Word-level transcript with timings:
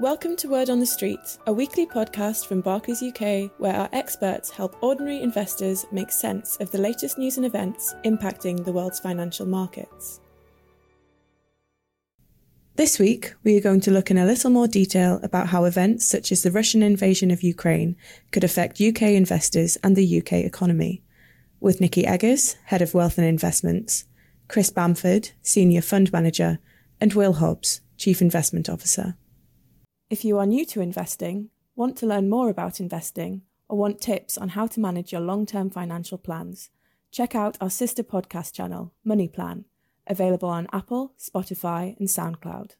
Welcome 0.00 0.36
to 0.36 0.48
Word 0.48 0.70
on 0.70 0.78
the 0.78 0.86
Street, 0.86 1.38
a 1.48 1.52
weekly 1.52 1.84
podcast 1.84 2.46
from 2.46 2.60
Barclays 2.60 3.02
UK 3.02 3.50
where 3.58 3.74
our 3.74 3.88
experts 3.92 4.48
help 4.48 4.80
ordinary 4.80 5.20
investors 5.20 5.86
make 5.90 6.12
sense 6.12 6.56
of 6.58 6.70
the 6.70 6.78
latest 6.78 7.18
news 7.18 7.36
and 7.36 7.44
events 7.44 7.96
impacting 8.04 8.64
the 8.64 8.70
world's 8.70 9.00
financial 9.00 9.44
markets. 9.44 10.20
This 12.76 13.00
week, 13.00 13.34
we 13.42 13.56
are 13.56 13.60
going 13.60 13.80
to 13.80 13.90
look 13.90 14.08
in 14.08 14.18
a 14.18 14.24
little 14.24 14.50
more 14.50 14.68
detail 14.68 15.18
about 15.24 15.48
how 15.48 15.64
events 15.64 16.06
such 16.06 16.30
as 16.30 16.44
the 16.44 16.52
Russian 16.52 16.80
invasion 16.80 17.32
of 17.32 17.42
Ukraine 17.42 17.96
could 18.30 18.44
affect 18.44 18.80
UK 18.80 19.02
investors 19.02 19.78
and 19.82 19.96
the 19.96 20.18
UK 20.20 20.34
economy. 20.34 21.02
With 21.58 21.80
Nikki 21.80 22.06
Eggers, 22.06 22.52
Head 22.66 22.82
of 22.82 22.94
Wealth 22.94 23.18
and 23.18 23.26
Investments, 23.26 24.04
Chris 24.46 24.70
Bamford, 24.70 25.30
Senior 25.42 25.82
Fund 25.82 26.12
Manager, 26.12 26.60
and 27.00 27.14
Will 27.14 27.32
Hobbs, 27.32 27.80
Chief 27.96 28.22
Investment 28.22 28.68
Officer. 28.68 29.16
If 30.10 30.24
you 30.24 30.38
are 30.38 30.46
new 30.46 30.64
to 30.64 30.80
investing, 30.80 31.50
want 31.76 31.98
to 31.98 32.06
learn 32.06 32.30
more 32.30 32.48
about 32.48 32.80
investing, 32.80 33.42
or 33.68 33.76
want 33.76 34.00
tips 34.00 34.38
on 34.38 34.48
how 34.50 34.66
to 34.68 34.80
manage 34.80 35.12
your 35.12 35.20
long 35.20 35.44
term 35.44 35.68
financial 35.68 36.16
plans, 36.16 36.70
check 37.12 37.34
out 37.34 37.58
our 37.60 37.68
sister 37.68 38.02
podcast 38.02 38.54
channel, 38.54 38.94
Money 39.04 39.28
Plan, 39.28 39.66
available 40.06 40.48
on 40.48 40.66
Apple, 40.72 41.12
Spotify, 41.18 41.94
and 41.98 42.08
SoundCloud. 42.08 42.70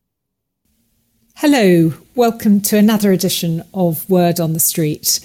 Hello, 1.36 1.92
welcome 2.14 2.62
to 2.62 2.78
another 2.78 3.12
edition 3.12 3.62
of 3.74 4.08
Word 4.08 4.41
on 4.41 4.55
the 4.55 4.58
Street. 4.58 5.20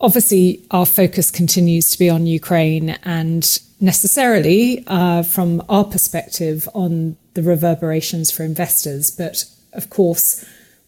Obviously, 0.00 0.66
our 0.72 0.86
focus 0.86 1.30
continues 1.30 1.88
to 1.90 2.00
be 2.00 2.10
on 2.10 2.26
Ukraine 2.26 2.98
and 3.04 3.60
necessarily, 3.80 4.82
uh, 4.88 5.22
from 5.22 5.62
our 5.68 5.84
perspective, 5.84 6.68
on 6.74 7.16
the 7.34 7.44
reverberations 7.44 8.32
for 8.32 8.42
investors. 8.42 9.12
But 9.12 9.44
of 9.72 9.88
course, 9.88 10.44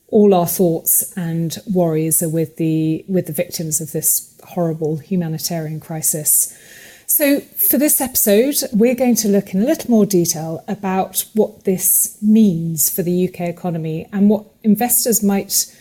all 0.09 0.35
our 0.35 0.47
thoughts 0.47 1.13
and 1.17 1.57
worries 1.73 2.23
are 2.23 2.29
with 2.29 2.57
the 2.57 3.05
with 3.09 3.27
the 3.27 3.33
victims 3.33 3.81
of 3.81 3.93
this 3.93 4.35
horrible 4.45 4.99
humanitarian 4.99 5.81
crisis. 5.81 6.57
So, 7.07 7.41
for 7.41 7.79
this 7.79 8.01
episode, 8.01 8.57
we're 8.73 8.95
going 8.95 9.15
to 9.17 9.29
look 9.29 9.55
in 9.55 9.63
a 9.63 9.67
little 9.67 9.91
more 9.91 10.07
detail 10.07 10.65
about 10.67 11.25
what 11.35 11.65
this 11.65 12.19
means 12.23 12.91
for 12.91 13.03
the 13.03 13.29
UK 13.29 13.43
economy 13.43 14.09
and 14.13 14.31
what 14.31 14.47
investors 14.63 15.23
might 15.23 15.73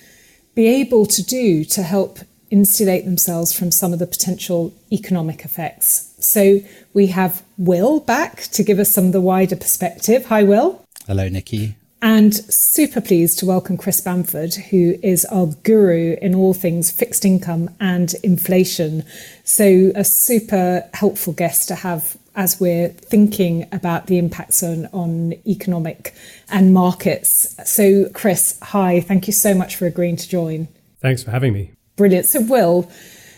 be 0.54 0.68
able 0.68 1.06
to 1.08 1.24
do 1.24 1.64
to 1.66 1.82
help 1.82 2.20
insulate 2.52 3.06
themselves 3.06 3.52
from 3.52 3.72
some 3.72 3.94
of 3.94 4.00
the 4.00 4.06
potential 4.06 4.74
economic 4.92 5.44
effects. 5.44 6.14
So, 6.20 6.60
we 6.94 7.08
have 7.08 7.42
Will 7.58 8.00
back 8.00 8.44
to 8.52 8.64
give 8.64 8.78
us 8.80 8.92
some 8.92 9.06
of 9.08 9.12
the 9.14 9.22
wider 9.22 9.56
perspective. 9.56 10.26
Hi, 10.26 10.44
Will. 10.44 10.84
Hello, 11.08 11.30
Nikki 11.30 11.78
and 12.04 12.36
super 12.54 13.00
pleased 13.00 13.40
to 13.40 13.46
welcome 13.46 13.78
Chris 13.78 14.02
Bamford, 14.02 14.54
who 14.56 15.00
is 15.02 15.24
our 15.26 15.48
guru 15.64 16.18
in 16.22 16.36
all 16.36 16.54
things 16.54 16.92
fixed 16.92 17.24
income 17.24 17.70
and 17.80 18.14
inflation. 18.24 19.06
So, 19.46 19.94
a 19.96 20.04
super 20.04 20.90
helpful 20.94 21.32
guest 21.32 21.70
to 21.70 21.76
have 21.76 22.18
as 22.36 22.60
we're 22.60 22.90
thinking 22.90 23.70
about 23.72 24.08
the 24.08 24.18
impacts 24.18 24.62
on, 24.62 24.88
on 24.88 25.34
economic 25.48 26.14
and 26.50 26.74
markets. 26.74 27.56
So, 27.66 28.10
Chris, 28.10 28.60
hi, 28.62 29.00
thank 29.00 29.26
you 29.26 29.34
so 29.34 29.54
much 29.54 29.78
for 29.78 29.86
agreeing 29.86 30.18
to 30.18 30.28
join. 30.28 30.68
Thanks 31.00 31.24
for 31.24 31.32
having 31.32 31.54
me. 31.54 31.72
Brilliant. 31.96 32.26
So, 32.26 32.42
Will, 32.42 32.92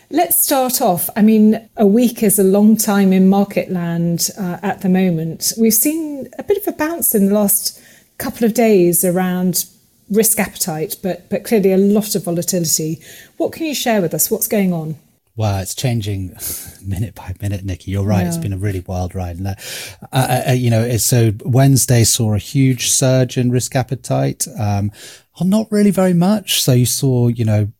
Let's 0.08 0.40
start 0.40 0.80
off. 0.80 1.10
I 1.16 1.22
mean, 1.22 1.68
a 1.76 1.84
week 1.84 2.22
is 2.22 2.38
a 2.38 2.44
long 2.44 2.76
time 2.76 3.12
in 3.12 3.28
market 3.28 3.72
land 3.72 4.30
uh, 4.38 4.58
at 4.62 4.82
the 4.82 4.88
moment. 4.88 5.52
We've 5.58 5.74
seen 5.74 6.28
a 6.38 6.44
bit 6.44 6.58
of 6.58 6.68
a 6.72 6.76
bounce 6.76 7.12
in 7.12 7.26
the 7.26 7.34
last 7.34 7.80
couple 8.18 8.46
of 8.46 8.54
days 8.54 9.04
around 9.04 9.66
risk 10.10 10.38
appetite, 10.38 10.96
but 11.02 11.28
but 11.28 11.44
clearly 11.44 11.72
a 11.72 11.78
lot 11.78 12.14
of 12.14 12.24
volatility. 12.24 13.00
What 13.36 13.52
can 13.52 13.66
you 13.66 13.74
share 13.74 14.00
with 14.00 14.14
us? 14.14 14.30
What's 14.30 14.46
going 14.48 14.72
on? 14.72 14.96
Wow, 15.36 15.60
it's 15.60 15.74
changing 15.74 16.34
minute 16.82 17.14
by 17.14 17.34
minute, 17.42 17.62
Nikki. 17.62 17.90
You're 17.90 18.04
right. 18.04 18.22
Yeah. 18.22 18.28
It's 18.28 18.38
been 18.38 18.54
a 18.54 18.58
really 18.58 18.80
wild 18.80 19.14
ride. 19.14 19.36
And, 19.36 19.48
uh, 19.48 19.54
uh, 20.10 20.42
uh, 20.48 20.52
you 20.52 20.70
know, 20.70 20.96
so 20.96 21.32
Wednesday 21.44 22.04
saw 22.04 22.32
a 22.32 22.38
huge 22.38 22.88
surge 22.88 23.36
in 23.36 23.50
risk 23.50 23.76
appetite. 23.76 24.46
Um, 24.58 24.90
not 25.42 25.70
really 25.70 25.90
very 25.90 26.14
much. 26.14 26.62
So 26.62 26.72
you 26.72 26.86
saw, 26.86 27.28
you 27.28 27.44
know, 27.44 27.70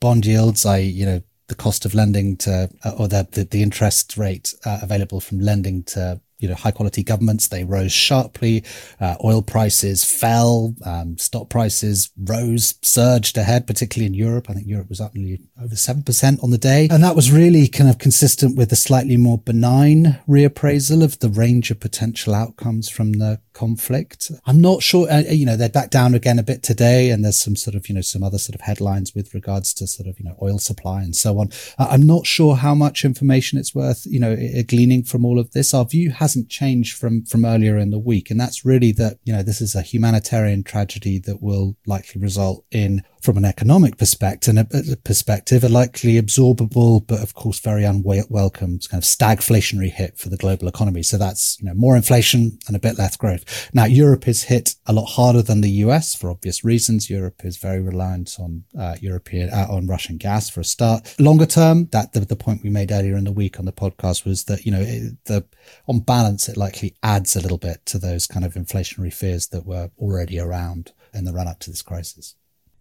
bond 0.00 0.26
yields, 0.26 0.66
I, 0.66 0.78
you 0.78 1.06
know, 1.06 1.22
the 1.46 1.54
cost 1.54 1.84
of 1.84 1.94
lending 1.94 2.36
to, 2.38 2.68
uh, 2.84 2.92
or 2.98 3.06
the, 3.06 3.28
the, 3.30 3.44
the 3.44 3.62
interest 3.62 4.16
rate 4.16 4.54
uh, 4.64 4.80
available 4.82 5.20
from 5.20 5.38
lending 5.38 5.84
to 5.84 6.20
you 6.40 6.48
know, 6.48 6.54
high 6.54 6.70
quality 6.70 7.02
governments. 7.02 7.48
They 7.48 7.64
rose 7.64 7.92
sharply. 7.92 8.64
Uh, 9.00 9.16
oil 9.24 9.42
prices 9.42 10.04
fell. 10.04 10.74
Um, 10.84 11.18
stock 11.18 11.48
prices 11.48 12.10
rose, 12.18 12.74
surged 12.82 13.36
ahead, 13.38 13.66
particularly 13.66 14.06
in 14.06 14.14
Europe. 14.14 14.48
I 14.48 14.54
think 14.54 14.66
Europe 14.66 14.88
was 14.88 15.00
up 15.00 15.14
nearly 15.14 15.40
over 15.60 15.74
7% 15.74 16.42
on 16.42 16.50
the 16.50 16.58
day. 16.58 16.88
And 16.90 17.02
that 17.04 17.16
was 17.16 17.30
really 17.30 17.68
kind 17.68 17.88
of 17.90 17.98
consistent 17.98 18.56
with 18.56 18.72
a 18.72 18.76
slightly 18.76 19.16
more 19.16 19.38
benign 19.38 20.18
reappraisal 20.28 21.02
of 21.04 21.18
the 21.20 21.28
range 21.28 21.70
of 21.70 21.80
potential 21.80 22.34
outcomes 22.34 22.88
from 22.88 23.14
the 23.14 23.40
conflict. 23.52 24.30
I'm 24.46 24.60
not 24.60 24.82
sure, 24.82 25.10
uh, 25.10 25.22
you 25.30 25.44
know, 25.44 25.56
they're 25.56 25.68
back 25.68 25.90
down 25.90 26.14
again 26.14 26.38
a 26.38 26.42
bit 26.42 26.62
today. 26.62 27.10
And 27.10 27.24
there's 27.24 27.38
some 27.38 27.56
sort 27.56 27.74
of, 27.74 27.88
you 27.88 27.94
know, 27.94 28.00
some 28.00 28.22
other 28.22 28.38
sort 28.38 28.54
of 28.54 28.62
headlines 28.62 29.14
with 29.14 29.34
regards 29.34 29.74
to 29.74 29.86
sort 29.86 30.08
of, 30.08 30.18
you 30.18 30.24
know, 30.24 30.36
oil 30.42 30.58
supply 30.58 31.02
and 31.02 31.14
so 31.14 31.38
on. 31.38 31.50
Uh, 31.78 31.88
I'm 31.90 32.06
not 32.06 32.26
sure 32.26 32.56
how 32.56 32.74
much 32.74 33.04
information 33.04 33.58
it's 33.58 33.74
worth, 33.74 34.06
you 34.06 34.20
know, 34.20 34.36
gleaning 34.66 35.02
from 35.02 35.24
all 35.24 35.38
of 35.38 35.50
this. 35.52 35.74
Our 35.74 35.84
view 35.84 36.10
has 36.10 36.29
hasn't 36.30 36.48
changed 36.48 36.96
from 36.96 37.24
from 37.24 37.44
earlier 37.44 37.76
in 37.76 37.90
the 37.90 37.98
week, 37.98 38.30
and 38.30 38.40
that's 38.40 38.64
really 38.64 38.92
that 38.92 39.18
you 39.24 39.32
know 39.32 39.42
this 39.42 39.60
is 39.60 39.74
a 39.74 39.82
humanitarian 39.82 40.62
tragedy 40.62 41.18
that 41.18 41.42
will 41.42 41.76
likely 41.86 42.20
result 42.20 42.64
in 42.70 43.02
from 43.20 43.36
an 43.36 43.44
economic 43.44 43.96
perspective, 43.96 44.56
a, 44.56 44.66
a 44.92 44.96
perspective, 44.96 45.64
a 45.64 45.68
likely 45.68 46.20
absorbable, 46.20 47.06
but 47.06 47.22
of 47.22 47.34
course 47.34 47.58
very 47.58 47.84
unwelcome 47.84 48.78
kind 48.78 49.02
of 49.02 49.04
stagflationary 49.04 49.90
hit 49.90 50.18
for 50.18 50.28
the 50.28 50.36
global 50.36 50.68
economy. 50.68 51.02
So 51.02 51.18
that's, 51.18 51.58
you 51.60 51.66
know, 51.66 51.74
more 51.74 51.96
inflation 51.96 52.58
and 52.66 52.76
a 52.76 52.80
bit 52.80 52.98
less 52.98 53.16
growth. 53.16 53.70
Now, 53.74 53.84
Europe 53.84 54.26
is 54.28 54.44
hit 54.44 54.74
a 54.86 54.92
lot 54.92 55.06
harder 55.06 55.42
than 55.42 55.60
the 55.60 55.70
US 55.84 56.14
for 56.14 56.30
obvious 56.30 56.64
reasons. 56.64 57.10
Europe 57.10 57.44
is 57.44 57.56
very 57.56 57.80
reliant 57.80 58.36
on 58.38 58.64
uh, 58.78 58.96
European, 59.00 59.50
uh, 59.50 59.66
on 59.70 59.86
Russian 59.86 60.16
gas 60.16 60.48
for 60.48 60.60
a 60.60 60.64
start. 60.64 61.14
Longer 61.18 61.46
term, 61.46 61.86
that 61.92 62.12
the, 62.12 62.20
the 62.20 62.36
point 62.36 62.62
we 62.62 62.70
made 62.70 62.92
earlier 62.92 63.16
in 63.16 63.24
the 63.24 63.32
week 63.32 63.58
on 63.58 63.66
the 63.66 63.72
podcast 63.72 64.24
was 64.24 64.44
that, 64.44 64.64
you 64.64 64.72
know, 64.72 64.80
it, 64.80 65.24
the, 65.24 65.44
on 65.86 66.00
balance, 66.00 66.48
it 66.48 66.56
likely 66.56 66.94
adds 67.02 67.36
a 67.36 67.40
little 67.40 67.58
bit 67.58 67.84
to 67.86 67.98
those 67.98 68.26
kind 68.26 68.44
of 68.44 68.54
inflationary 68.54 69.12
fears 69.12 69.48
that 69.48 69.66
were 69.66 69.90
already 69.98 70.38
around 70.38 70.92
in 71.12 71.24
the 71.24 71.32
run 71.32 71.48
up 71.48 71.58
to 71.60 71.70
this 71.70 71.82
crisis. 71.82 72.34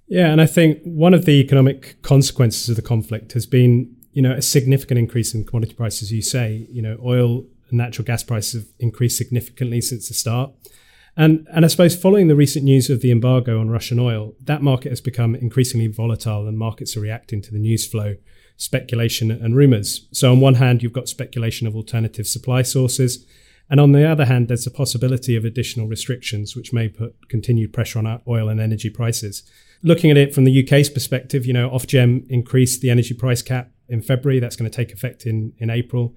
Yeah, 0.10 0.32
and 0.32 0.42
I 0.42 0.48
think 0.48 0.82
one 0.84 1.14
of 1.14 1.26
the 1.26 1.40
economic 1.40 2.02
consequences 2.02 2.68
of 2.68 2.76
the 2.76 2.82
conflict 2.82 3.34
has 3.34 3.46
been, 3.46 3.96
you 4.12 4.24
know, 4.24 4.32
a 4.32 4.42
significant 4.42 4.98
increase 4.98 5.36
in 5.36 5.46
commodity 5.46 5.76
prices. 5.76 6.12
You 6.12 6.24
say, 6.24 6.68
you 6.72 6.82
know, 6.82 6.98
oil 7.06 7.46
and 7.70 7.78
natural 7.78 8.06
gas 8.06 8.24
prices 8.24 8.64
have 8.64 8.74
increased 8.80 9.20
significantly 9.20 9.82
since 9.82 10.08
the 10.08 10.16
start. 10.16 10.52
And, 11.16 11.48
and 11.54 11.64
I 11.64 11.68
suppose 11.68 11.96
following 11.96 12.28
the 12.28 12.36
recent 12.36 12.66
news 12.66 12.90
of 12.90 13.02
the 13.02 13.12
embargo 13.12 13.60
on 13.60 13.70
Russian 13.70 14.00
oil, 14.00 14.34
that 14.42 14.64
market 14.64 14.92
has 14.92 15.02
become 15.02 15.36
increasingly 15.36 15.88
volatile 15.88 16.48
and 16.48 16.58
markets 16.58 16.98
are 16.98 17.02
reacting 17.02 17.42
to 17.44 17.52
the 17.52 17.60
news 17.60 17.86
flow, 17.86 18.16
speculation, 18.58 19.30
and 19.30 19.56
rumors. 19.56 20.08
So, 20.12 20.32
on 20.32 20.40
one 20.40 20.56
hand, 20.56 20.82
you've 20.82 20.92
got 20.92 21.08
speculation 21.08 21.68
of 21.68 21.76
alternative 21.76 22.26
supply 22.26 22.64
sources. 22.64 23.28
And 23.70 23.80
on 23.80 23.92
the 23.92 24.10
other 24.10 24.26
hand, 24.26 24.48
there's 24.48 24.66
a 24.66 24.72
possibility 24.72 25.36
of 25.36 25.46
additional 25.46 25.88
restrictions, 25.88 26.56
which 26.56 26.74
may 26.74 26.88
put 26.88 27.30
continued 27.30 27.74
pressure 27.74 28.00
on 28.00 28.22
oil 28.28 28.50
and 28.50 28.60
energy 28.60 28.90
prices 28.90 29.44
looking 29.82 30.12
at 30.12 30.18
it 30.18 30.34
from 30.34 30.44
the 30.44 30.64
UK's 30.64 30.90
perspective, 30.90 31.46
you 31.46 31.54
know, 31.54 31.70
Ofgem 31.70 32.30
increased 32.30 32.82
the 32.82 32.90
energy 32.90 33.14
price 33.14 33.42
cap 33.42 33.72
in 33.88 34.02
February. 34.02 34.40
That's 34.40 34.56
going 34.56 34.70
to 34.70 34.76
take 34.76 34.92
effect 34.92 35.26
in, 35.26 35.54
in 35.58 35.70
April. 35.70 36.16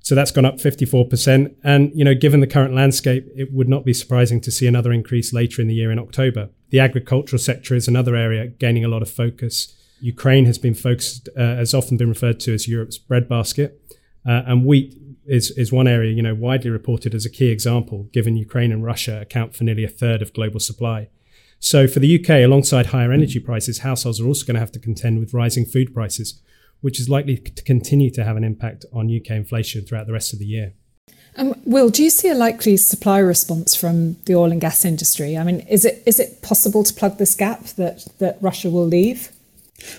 So 0.00 0.14
that's 0.14 0.30
gone 0.30 0.44
up 0.44 0.56
54%. 0.56 1.54
And, 1.64 1.90
you 1.94 2.04
know, 2.04 2.14
given 2.14 2.40
the 2.40 2.46
current 2.46 2.74
landscape, 2.74 3.26
it 3.34 3.52
would 3.52 3.70
not 3.70 3.86
be 3.86 3.94
surprising 3.94 4.40
to 4.42 4.50
see 4.50 4.66
another 4.66 4.92
increase 4.92 5.32
later 5.32 5.62
in 5.62 5.68
the 5.68 5.74
year 5.74 5.90
in 5.90 5.98
October. 5.98 6.50
The 6.68 6.80
agricultural 6.80 7.40
sector 7.40 7.74
is 7.74 7.88
another 7.88 8.14
area 8.14 8.48
gaining 8.48 8.84
a 8.84 8.88
lot 8.88 9.00
of 9.00 9.10
focus. 9.10 9.74
Ukraine 10.00 10.44
has 10.44 10.58
been 10.58 10.74
focused, 10.74 11.30
uh, 11.36 11.56
has 11.56 11.72
often 11.72 11.96
been 11.96 12.10
referred 12.10 12.38
to 12.40 12.52
as 12.52 12.68
Europe's 12.68 12.98
breadbasket. 12.98 13.80
Uh, 14.26 14.42
and 14.46 14.66
wheat 14.66 14.94
is, 15.24 15.50
is 15.52 15.72
one 15.72 15.88
area, 15.88 16.12
you 16.12 16.22
know, 16.22 16.34
widely 16.34 16.68
reported 16.68 17.14
as 17.14 17.24
a 17.24 17.30
key 17.30 17.48
example, 17.48 18.10
given 18.12 18.36
Ukraine 18.36 18.72
and 18.72 18.84
Russia 18.84 19.22
account 19.22 19.54
for 19.56 19.64
nearly 19.64 19.84
a 19.84 19.88
third 19.88 20.20
of 20.20 20.34
global 20.34 20.60
supply. 20.60 21.08
So 21.60 21.86
for 21.86 21.98
the 21.98 22.18
UK, 22.18 22.44
alongside 22.44 22.86
higher 22.86 23.12
energy 23.12 23.40
prices, 23.40 23.78
households 23.78 24.20
are 24.20 24.26
also 24.26 24.44
going 24.44 24.54
to 24.54 24.60
have 24.60 24.72
to 24.72 24.78
contend 24.78 25.18
with 25.18 25.32
rising 25.32 25.64
food 25.64 25.94
prices, 25.94 26.40
which 26.80 27.00
is 27.00 27.08
likely 27.08 27.36
to 27.36 27.62
continue 27.62 28.10
to 28.10 28.24
have 28.24 28.36
an 28.36 28.44
impact 28.44 28.84
on 28.92 29.14
UK 29.14 29.30
inflation 29.30 29.84
throughout 29.84 30.06
the 30.06 30.12
rest 30.12 30.32
of 30.32 30.38
the 30.38 30.46
year. 30.46 30.74
Um, 31.36 31.54
Will, 31.64 31.88
do 31.88 32.02
you 32.04 32.10
see 32.10 32.28
a 32.28 32.34
likely 32.34 32.76
supply 32.76 33.18
response 33.18 33.74
from 33.74 34.16
the 34.26 34.34
oil 34.34 34.52
and 34.52 34.60
gas 34.60 34.84
industry? 34.84 35.36
I 35.36 35.42
mean, 35.42 35.60
is 35.60 35.84
it 35.84 36.02
is 36.06 36.20
it 36.20 36.42
possible 36.42 36.84
to 36.84 36.94
plug 36.94 37.18
this 37.18 37.34
gap 37.34 37.64
that 37.76 38.06
that 38.18 38.38
Russia 38.40 38.70
will 38.70 38.86
leave? 38.86 39.30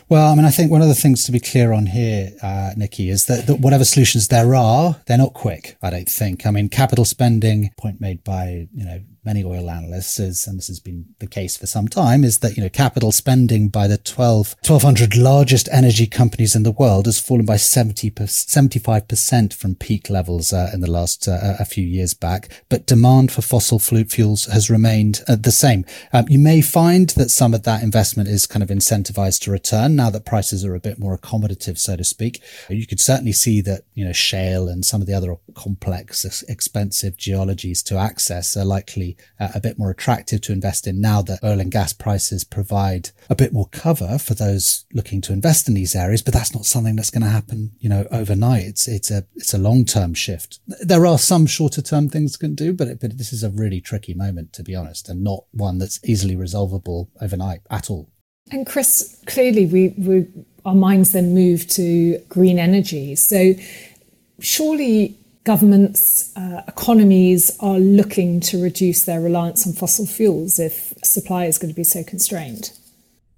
Well, 0.07 0.31
I 0.31 0.36
mean, 0.36 0.46
I 0.46 0.52
think 0.52 0.72
one 0.72 0.81
of 0.81 0.88
the 0.88 0.96
things 0.96 1.25
to 1.25 1.31
be 1.31 1.40
clear 1.40 1.74
on 1.74 1.88
here, 1.88 2.31
uh, 2.42 2.72
Nikki, 2.78 3.10
is 3.10 3.25
that, 3.25 3.46
that, 3.48 3.60
whatever 3.60 3.84
solutions 3.84 4.30
there 4.30 4.56
are, 4.56 4.96
they're 5.06 5.18
not 5.18 5.34
quick. 5.34 5.78
I 5.84 5.90
don't 5.90 6.10
think. 6.10 6.46
I 6.46 6.52
mean, 6.52 6.69
capital 6.69 7.06
spending, 7.06 7.72
point 7.78 8.00
made 8.00 8.24
by 8.24 8.68
you 8.74 8.86
know 8.86 9.02
many 9.25 9.44
oil 9.44 9.69
analysts 9.69 10.19
is, 10.19 10.48
and 10.48 10.57
this 10.57 10.68
has 10.68 10.80
been 10.80 11.06
the 11.19 11.27
case 11.27 11.57
for 11.57 11.66
some 11.66 11.88
time, 11.88 12.24
is 12.24 12.39
that, 12.39 12.56
you 12.56 12.63
know, 12.63 12.69
capital 12.69 13.12
spending 13.12 13.69
by 13.69 13.88
the 13.88 13.98
12, 13.98 14.56
1200 14.66 15.18
largest 15.18 15.68
energy 15.72 16.06
companies 16.06 16.56
in 16.56 16.63
the 16.63 16.72
world 16.72 17.06
has 17.06 17.19
fallen 17.19 17.45
by 17.45 17.57
70, 17.57 18.12
75% 18.12 19.54
from 19.54 19.75
peak 19.75 20.10
levels 20.10 20.54
uh, 20.54 20.69
in 20.74 20.81
the 20.81 20.89
last 20.89 21.27
uh, 21.27 21.56
a 21.60 21.66
few 21.66 21.86
years 21.86 22.13
back. 22.13 22.50
But 22.69 22.86
demand 22.86 23.31
for 23.31 23.42
fossil 23.42 23.80
fuels 23.80 24.45
has 24.45 24.69
remained 24.69 25.22
uh, 25.28 25.36
the 25.36 25.51
same. 25.51 25.86
Um, 26.13 26.25
you 26.30 26.39
may 26.39 26.62
find 26.62 27.10
that 27.12 27.30
some 27.30 27.54
of 27.54 27.63
that 27.63 27.83
investment 27.83 28.30
is 28.30 28.45
kind 28.45 28.63
of 28.63 28.69
incentivized 28.69 29.42
to 29.42 29.51
return 29.51 29.95
now 29.95 30.10
that 30.12 30.25
prices 30.25 30.63
are 30.63 30.75
a 30.75 30.80
bit 30.80 31.00
more 31.00 31.18
accommodative, 31.18 31.78
so 31.78 31.95
to 31.95 32.04
speak. 32.04 32.42
You 32.69 32.86
could 32.86 33.00
certainly 33.00 33.31
see 33.31 33.62
that, 33.62 33.83
you 33.94 34.06
know, 34.06 34.13
shale 34.13 34.68
and 34.68 34.86
some 34.86 35.01
of 35.01 35.07
the 35.07 35.13
other 35.13 35.36
complex, 35.56 36.44
expensive 36.44 37.18
geologies 37.18 37.81
to 37.83 37.98
access 37.98 38.56
are 38.56 38.66
likely 38.66 39.14
uh, 39.39 39.50
a 39.56 39.59
bit 39.59 39.77
more 39.77 39.89
attractive 39.89 40.41
to 40.41 40.53
invest 40.53 40.88
in 40.88 41.01
now 41.01 41.21
that 41.23 41.44
oil 41.44 41.59
and 41.59 41.71
gas 41.71 41.94
prices 41.94 42.44
provide 42.44 43.09
a 43.29 43.35
bit 43.35 43.53
more 43.53 43.67
cover 43.69 44.17
for 44.17 44.33
those 44.33 44.85
looking 44.94 45.21
to 45.21 45.33
invest 45.33 45.67
in 45.67 45.73
these 45.73 45.95
areas. 45.95 46.21
But 46.21 46.33
that's 46.33 46.53
not 46.53 46.65
something 46.65 46.95
that's 46.95 47.09
going 47.09 47.23
to 47.23 47.29
happen, 47.29 47.71
you 47.79 47.89
know, 47.89 48.07
overnight. 48.12 48.63
It's, 48.63 48.88
it's 48.88 49.12
a, 49.12 49.25
it's 49.35 49.53
a 49.53 49.59
long 49.59 49.85
term 49.85 50.13
shift. 50.13 50.59
There 50.67 51.06
are 51.06 51.17
some 51.17 51.45
shorter 51.45 51.81
term 51.81 52.09
things 52.09 52.38
can 52.38 52.56
do, 52.56 52.73
but, 52.73 52.88
it, 52.88 53.00
but 53.00 53.17
this 53.17 53.33
is 53.33 53.44
a 53.44 53.50
really 53.50 53.81
tricky 53.81 54.13
moment, 54.13 54.53
to 54.53 54.63
be 54.63 54.75
honest, 54.75 55.09
and 55.09 55.23
not 55.23 55.45
one 55.51 55.77
that's 55.77 56.00
easily 56.03 56.35
resolvable 56.35 57.09
overnight 57.21 57.61
at 57.69 57.89
all. 57.89 58.09
And 58.51 58.68
Chris, 58.68 59.19
clearly 59.25 59.65
we, 59.65 59.95
we 59.97 60.27
our 60.65 60.75
minds 60.75 61.11
then 61.11 61.33
move 61.33 61.68
to 61.68 62.19
green 62.27 62.59
energy. 62.59 63.15
So 63.15 63.53
surely 64.39 65.18
governments, 65.45 66.36
uh, 66.36 66.63
economies 66.68 67.56
are 67.62 67.80
looking 67.80 68.42
to 68.42 68.62
reduce 68.62 69.03
their 69.03 69.21
reliance 69.21 69.65
on 69.65 69.74
fossil 69.74 70.06
fuels 70.06 70.59
if 70.59 70.94
supply 71.03 71.45
is 71.45 71.57
going 71.57 71.71
to 71.71 71.75
be 71.75 71.83
so 71.83 72.03
constrained. 72.03 72.71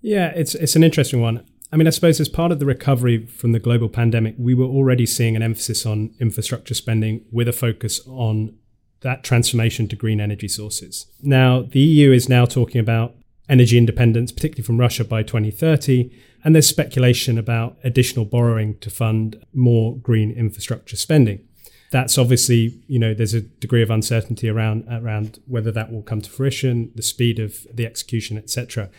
Yeah, 0.02 0.32
it's 0.36 0.56
it's 0.56 0.76
an 0.76 0.84
interesting 0.84 1.22
one. 1.22 1.46
I 1.72 1.76
mean, 1.76 1.86
I 1.86 1.92
suppose 1.92 2.20
as 2.20 2.30
part 2.30 2.52
of 2.52 2.60
the 2.60 2.66
recovery 2.66 3.26
from 3.26 3.52
the 3.52 3.60
global 3.60 3.90
pandemic, 3.90 4.36
we 4.38 4.54
were 4.54 4.66
already 4.66 5.06
seeing 5.06 5.36
an 5.36 5.44
emphasis 5.44 5.86
on 5.86 6.16
infrastructure 6.20 6.74
spending 6.74 7.26
with 7.32 7.48
a 7.50 7.54
focus 7.54 8.00
on 8.08 8.58
that 9.02 9.24
transformation 9.24 9.88
to 9.90 9.96
green 9.96 10.22
energy 10.22 10.48
sources. 10.48 11.08
Now, 11.22 11.62
the 11.62 11.80
EU 11.80 12.12
is 12.12 12.30
now 12.30 12.46
talking 12.46 12.80
about 12.80 13.16
energy 13.50 13.78
independence, 13.78 14.32
particularly 14.32 14.66
from 14.66 14.80
Russia 14.80 15.04
by 15.04 15.24
2030. 15.24 16.10
And 16.44 16.56
there's 16.56 16.68
speculation 16.68 17.38
about 17.38 17.78
additional 17.84 18.26
borrowing 18.26 18.78
to 18.80 18.90
fund 18.90 19.44
more 19.54 19.98
green 19.98 20.32
infrastructure 20.32 20.96
spending. 20.96 21.47
That's 21.92 22.18
obviously, 22.18 22.80
you 22.88 23.00
know, 23.00 23.14
there's 23.14 23.34
a 23.34 23.42
degree 23.42 23.82
of 23.82 23.90
uncertainty 23.90 24.50
around 24.50 24.86
around 24.92 25.40
whether 25.48 25.72
that 25.72 25.92
will 25.92 26.02
come 26.02 26.22
to 26.22 26.30
fruition, 26.30 26.92
the 26.96 27.02
speed 27.02 27.40
of 27.40 27.66
the 27.74 27.86
execution, 27.86 28.38
etc. 28.38 28.90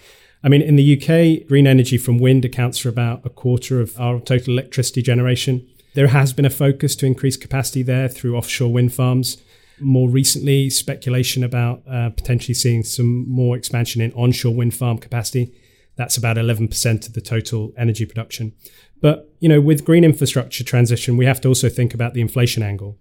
I 0.43 0.49
mean, 0.49 0.62
in 0.62 0.76
the 0.76 0.96
UK, 0.96 1.46
green 1.49 1.67
energy 1.67 1.99
from 1.99 2.19
wind 2.19 2.44
accounts 2.44 2.79
for 2.79 2.88
about 2.88 3.26
a 3.26 3.31
quarter 3.31 3.81
of 3.81 3.99
our 4.00 4.20
total 4.20 4.55
electricity 4.55 5.02
generation. 5.02 5.67
There 5.94 6.08
has 6.08 6.32
been 6.32 6.44
a 6.44 6.50
focus 6.50 6.94
to 6.96 7.06
increase 7.06 7.37
capacity 7.37 7.82
there 7.82 8.08
through 8.08 8.37
offshore 8.37 8.73
wind 8.73 8.93
farms. 8.93 9.38
More 9.81 10.08
recently, 10.08 10.70
speculation 10.70 11.43
about 11.43 11.82
uh, 11.91 12.11
potentially 12.11 12.55
seeing 12.55 12.84
some 12.84 13.29
more 13.29 13.56
expansion 13.56 14.00
in 14.00 14.12
onshore 14.12 14.55
wind 14.55 14.75
farm 14.75 14.99
capacity. 14.99 15.52
That's 15.98 16.16
about 16.16 16.36
11% 16.36 17.06
of 17.06 17.12
the 17.12 17.20
total 17.20 17.72
energy 17.76 18.06
production. 18.06 18.54
But, 19.02 19.30
you 19.40 19.48
know, 19.48 19.60
with 19.60 19.84
green 19.84 20.04
infrastructure 20.04 20.64
transition, 20.64 21.18
we 21.18 21.26
have 21.26 21.40
to 21.42 21.48
also 21.48 21.68
think 21.68 21.92
about 21.92 22.14
the 22.14 22.22
inflation 22.22 22.62
angle. 22.62 22.96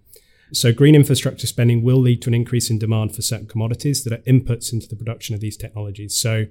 So 0.52 0.72
green 0.72 0.94
infrastructure 0.94 1.46
spending 1.46 1.82
will 1.82 1.98
lead 1.98 2.20
to 2.22 2.30
an 2.30 2.34
increase 2.34 2.68
in 2.70 2.78
demand 2.78 3.14
for 3.14 3.22
certain 3.22 3.46
commodities 3.46 4.04
that 4.04 4.12
are 4.12 4.22
inputs 4.22 4.72
into 4.72 4.88
the 4.88 4.96
production 4.96 5.34
of 5.34 5.40
these 5.40 5.56
technologies. 5.56 6.16
So 6.16 6.46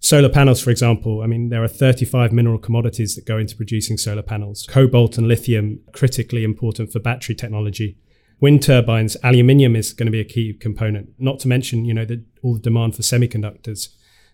solar 0.00 0.28
panels, 0.28 0.62
for 0.62 0.70
example, 0.70 1.20
I 1.22 1.26
mean, 1.26 1.50
there 1.50 1.62
are 1.62 1.68
35 1.68 2.32
mineral 2.32 2.58
commodities 2.58 3.14
that 3.16 3.26
go 3.26 3.36
into 3.36 3.56
producing 3.56 3.98
solar 3.98 4.22
panels. 4.22 4.66
Cobalt 4.68 5.18
and 5.18 5.28
lithium, 5.28 5.80
critically 5.92 6.44
important 6.44 6.92
for 6.92 7.00
battery 7.00 7.34
technology 7.34 7.98
wind 8.40 8.62
turbines, 8.62 9.16
aluminium 9.22 9.74
is 9.76 9.92
going 9.92 10.06
to 10.06 10.12
be 10.12 10.20
a 10.20 10.24
key 10.24 10.52
component, 10.52 11.08
not 11.18 11.38
to 11.40 11.48
mention, 11.48 11.84
you 11.84 11.94
know, 11.94 12.04
the, 12.04 12.22
all 12.42 12.54
the 12.54 12.60
demand 12.60 12.94
for 12.94 13.02
semiconductors. 13.02 13.88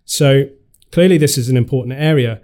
So 0.05 0.47
clearly 0.93 1.19
this 1.19 1.37
is 1.37 1.49
an 1.49 1.57
important 1.57 1.99
area, 1.99 2.41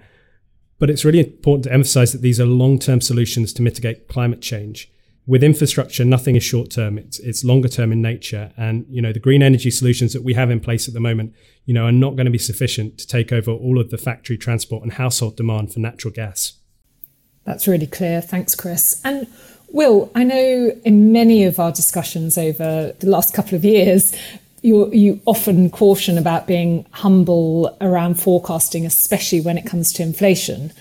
but 0.79 0.91
it's 0.91 1.05
really 1.05 1.21
important 1.21 1.65
to 1.65 1.73
emphasize 1.73 2.13
that 2.13 2.23
these 2.23 2.41
are 2.41 2.47
long-term 2.47 3.01
solutions 3.01 3.53
to 3.53 3.63
mitigate 3.63 4.09
climate 4.09 4.41
change. 4.41 4.91
With 5.27 5.45
infrastructure, 5.45 6.07
nothing 6.07 6.37
is 6.37 6.43
short 6.43 6.71
term. 6.71 6.97
It's, 6.97 7.19
it's 7.19 7.45
longer 7.45 7.69
term 7.69 7.93
in 7.93 8.01
nature. 8.01 8.51
And, 8.57 8.87
you 8.89 9.03
know, 9.03 9.13
the 9.13 9.21
green 9.21 9.43
energy 9.43 9.71
solutions 9.71 10.15
that 10.15 10.23
we 10.23 10.33
have 10.33 10.51
in 10.51 10.59
place 10.59 10.89
at 10.89 10.95
the 10.95 11.01
moment, 11.01 11.35
you 11.67 11.75
know, 11.75 11.85
are 11.85 11.93
not 11.93 12.17
going 12.17 12.25
to 12.25 12.31
be 12.31 12.39
sufficient 12.39 12.97
to 12.99 13.07
take 13.07 13.31
over 13.31 13.51
all 13.51 13.79
of 13.79 13.91
the 13.91 13.99
factory 13.99 14.39
transport 14.39 14.83
and 14.83 14.95
household 14.95 15.37
demand 15.37 15.75
for 15.75 15.81
natural 15.81 16.15
gas. 16.15 16.55
That's 17.45 17.69
really 17.69 17.87
clear. 17.87 18.23
Thanks, 18.23 18.55
Chris. 18.55 19.03
And 19.05 19.27
Will, 19.71 20.11
I 20.15 20.25
know 20.25 20.73
in 20.83 21.13
many 21.13 21.45
of 21.45 21.61
our 21.61 21.73
discussions 21.73 22.39
over 22.39 22.95
the 22.99 23.07
last 23.07 23.35
couple 23.35 23.55
of 23.55 23.67
years, 23.67 24.15
you, 24.69 24.93
you 24.93 25.21
often 25.25 25.71
caution 25.71 26.19
about 26.19 26.47
being 26.47 26.85
humble 26.91 27.77
around 27.81 28.21
forecasting, 28.21 28.85
especially 28.85 29.41
when 29.41 29.57
it 29.57 29.67
comes 29.67 29.93
to 29.95 30.03
inflation. 30.03 30.73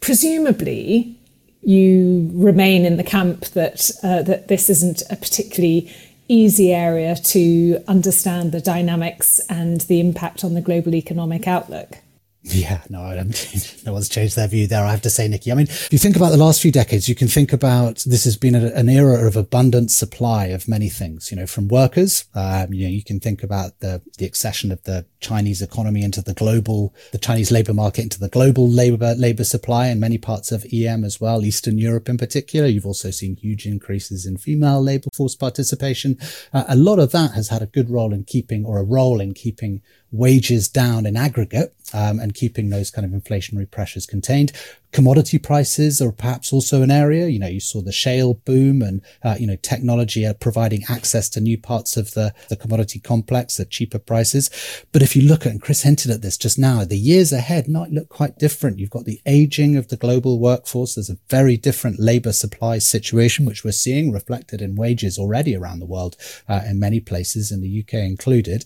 Presumably, 0.00 1.16
you 1.62 2.30
remain 2.34 2.84
in 2.84 2.96
the 2.96 3.04
camp 3.04 3.46
that 3.46 3.90
uh, 4.02 4.22
that 4.22 4.48
this 4.48 4.68
isn't 4.70 5.02
a 5.10 5.16
particularly 5.16 5.92
easy 6.28 6.72
area 6.72 7.14
to 7.14 7.82
understand 7.86 8.52
the 8.52 8.60
dynamics 8.60 9.40
and 9.48 9.82
the 9.82 10.00
impact 10.00 10.44
on 10.44 10.54
the 10.54 10.60
global 10.60 10.94
economic 10.94 11.46
outlook. 11.46 11.98
Yeah, 12.48 12.82
no, 12.88 13.02
I 13.02 13.16
don't, 13.16 13.82
no 13.86 13.92
one's 13.92 14.08
changed 14.08 14.36
their 14.36 14.46
view 14.46 14.68
there. 14.68 14.84
I 14.84 14.92
have 14.92 15.02
to 15.02 15.10
say, 15.10 15.26
Nikki. 15.26 15.50
I 15.50 15.56
mean, 15.56 15.66
if 15.66 15.92
you 15.92 15.98
think 15.98 16.14
about 16.14 16.30
the 16.30 16.36
last 16.36 16.62
few 16.62 16.70
decades, 16.70 17.08
you 17.08 17.16
can 17.16 17.26
think 17.26 17.52
about 17.52 18.04
this 18.06 18.22
has 18.22 18.36
been 18.36 18.54
a, 18.54 18.66
an 18.68 18.88
era 18.88 19.26
of 19.26 19.34
abundant 19.34 19.90
supply 19.90 20.46
of 20.46 20.68
many 20.68 20.88
things. 20.88 21.32
You 21.32 21.38
know, 21.38 21.46
from 21.46 21.66
workers, 21.66 22.26
um, 22.34 22.72
you 22.72 22.84
know, 22.84 22.90
you 22.90 23.02
can 23.02 23.18
think 23.18 23.42
about 23.42 23.80
the 23.80 24.00
the 24.18 24.26
accession 24.26 24.70
of 24.70 24.80
the 24.84 25.06
Chinese 25.18 25.60
economy 25.60 26.04
into 26.04 26.22
the 26.22 26.34
global, 26.34 26.94
the 27.10 27.18
Chinese 27.18 27.50
labor 27.50 27.74
market 27.74 28.02
into 28.02 28.20
the 28.20 28.28
global 28.28 28.68
labor 28.68 29.14
labor 29.16 29.44
supply 29.44 29.88
in 29.88 29.98
many 29.98 30.16
parts 30.16 30.52
of 30.52 30.64
EM 30.72 31.02
as 31.02 31.20
well, 31.20 31.44
Eastern 31.44 31.78
Europe 31.78 32.08
in 32.08 32.16
particular. 32.16 32.68
You've 32.68 32.86
also 32.86 33.10
seen 33.10 33.34
huge 33.34 33.66
increases 33.66 34.24
in 34.24 34.36
female 34.36 34.80
labor 34.80 35.08
force 35.12 35.34
participation. 35.34 36.16
Uh, 36.52 36.62
a 36.68 36.76
lot 36.76 37.00
of 37.00 37.10
that 37.10 37.32
has 37.32 37.48
had 37.48 37.62
a 37.62 37.66
good 37.66 37.90
role 37.90 38.12
in 38.12 38.22
keeping, 38.22 38.64
or 38.64 38.78
a 38.78 38.84
role 38.84 39.20
in 39.20 39.34
keeping 39.34 39.82
wages 40.12 40.68
down 40.68 41.06
in 41.06 41.16
aggregate 41.16 41.74
um, 41.92 42.18
and 42.18 42.34
keeping 42.34 42.70
those 42.70 42.90
kind 42.90 43.04
of 43.04 43.22
inflationary 43.22 43.70
pressures 43.70 44.06
contained. 44.06 44.52
Commodity 44.92 45.38
prices 45.38 46.00
are 46.00 46.12
perhaps 46.12 46.52
also 46.52 46.80
an 46.80 46.90
area. 46.90 47.28
You 47.28 47.38
know, 47.38 47.48
you 47.48 47.60
saw 47.60 47.82
the 47.82 47.92
shale 47.92 48.34
boom 48.34 48.80
and, 48.80 49.02
uh, 49.22 49.36
you 49.38 49.46
know, 49.46 49.56
technology 49.56 50.24
are 50.24 50.32
providing 50.32 50.84
access 50.88 51.28
to 51.30 51.40
new 51.40 51.58
parts 51.58 51.96
of 51.96 52.14
the, 52.14 52.32
the 52.48 52.56
commodity 52.56 52.98
complex 52.98 53.60
at 53.60 53.70
cheaper 53.70 53.98
prices. 53.98 54.48
But 54.92 55.02
if 55.02 55.14
you 55.14 55.22
look 55.22 55.44
at, 55.44 55.52
and 55.52 55.60
Chris 55.60 55.82
hinted 55.82 56.10
at 56.10 56.22
this 56.22 56.38
just 56.38 56.58
now, 56.58 56.84
the 56.84 56.96
years 56.96 57.32
ahead 57.32 57.68
might 57.68 57.90
look 57.90 58.08
quite 58.08 58.38
different. 58.38 58.78
You've 58.78 58.90
got 58.90 59.04
the 59.04 59.20
aging 59.26 59.76
of 59.76 59.88
the 59.88 59.96
global 59.96 60.38
workforce. 60.38 60.94
There's 60.94 61.10
a 61.10 61.18
very 61.28 61.56
different 61.56 62.00
labor 62.00 62.32
supply 62.32 62.78
situation, 62.78 63.44
which 63.44 63.64
we're 63.64 63.72
seeing 63.72 64.12
reflected 64.12 64.62
in 64.62 64.76
wages 64.76 65.18
already 65.18 65.54
around 65.54 65.80
the 65.80 65.86
world, 65.86 66.16
uh, 66.48 66.62
in 66.66 66.78
many 66.78 67.00
places, 67.00 67.52
in 67.52 67.60
the 67.60 67.80
UK 67.80 67.94
included 67.94 68.64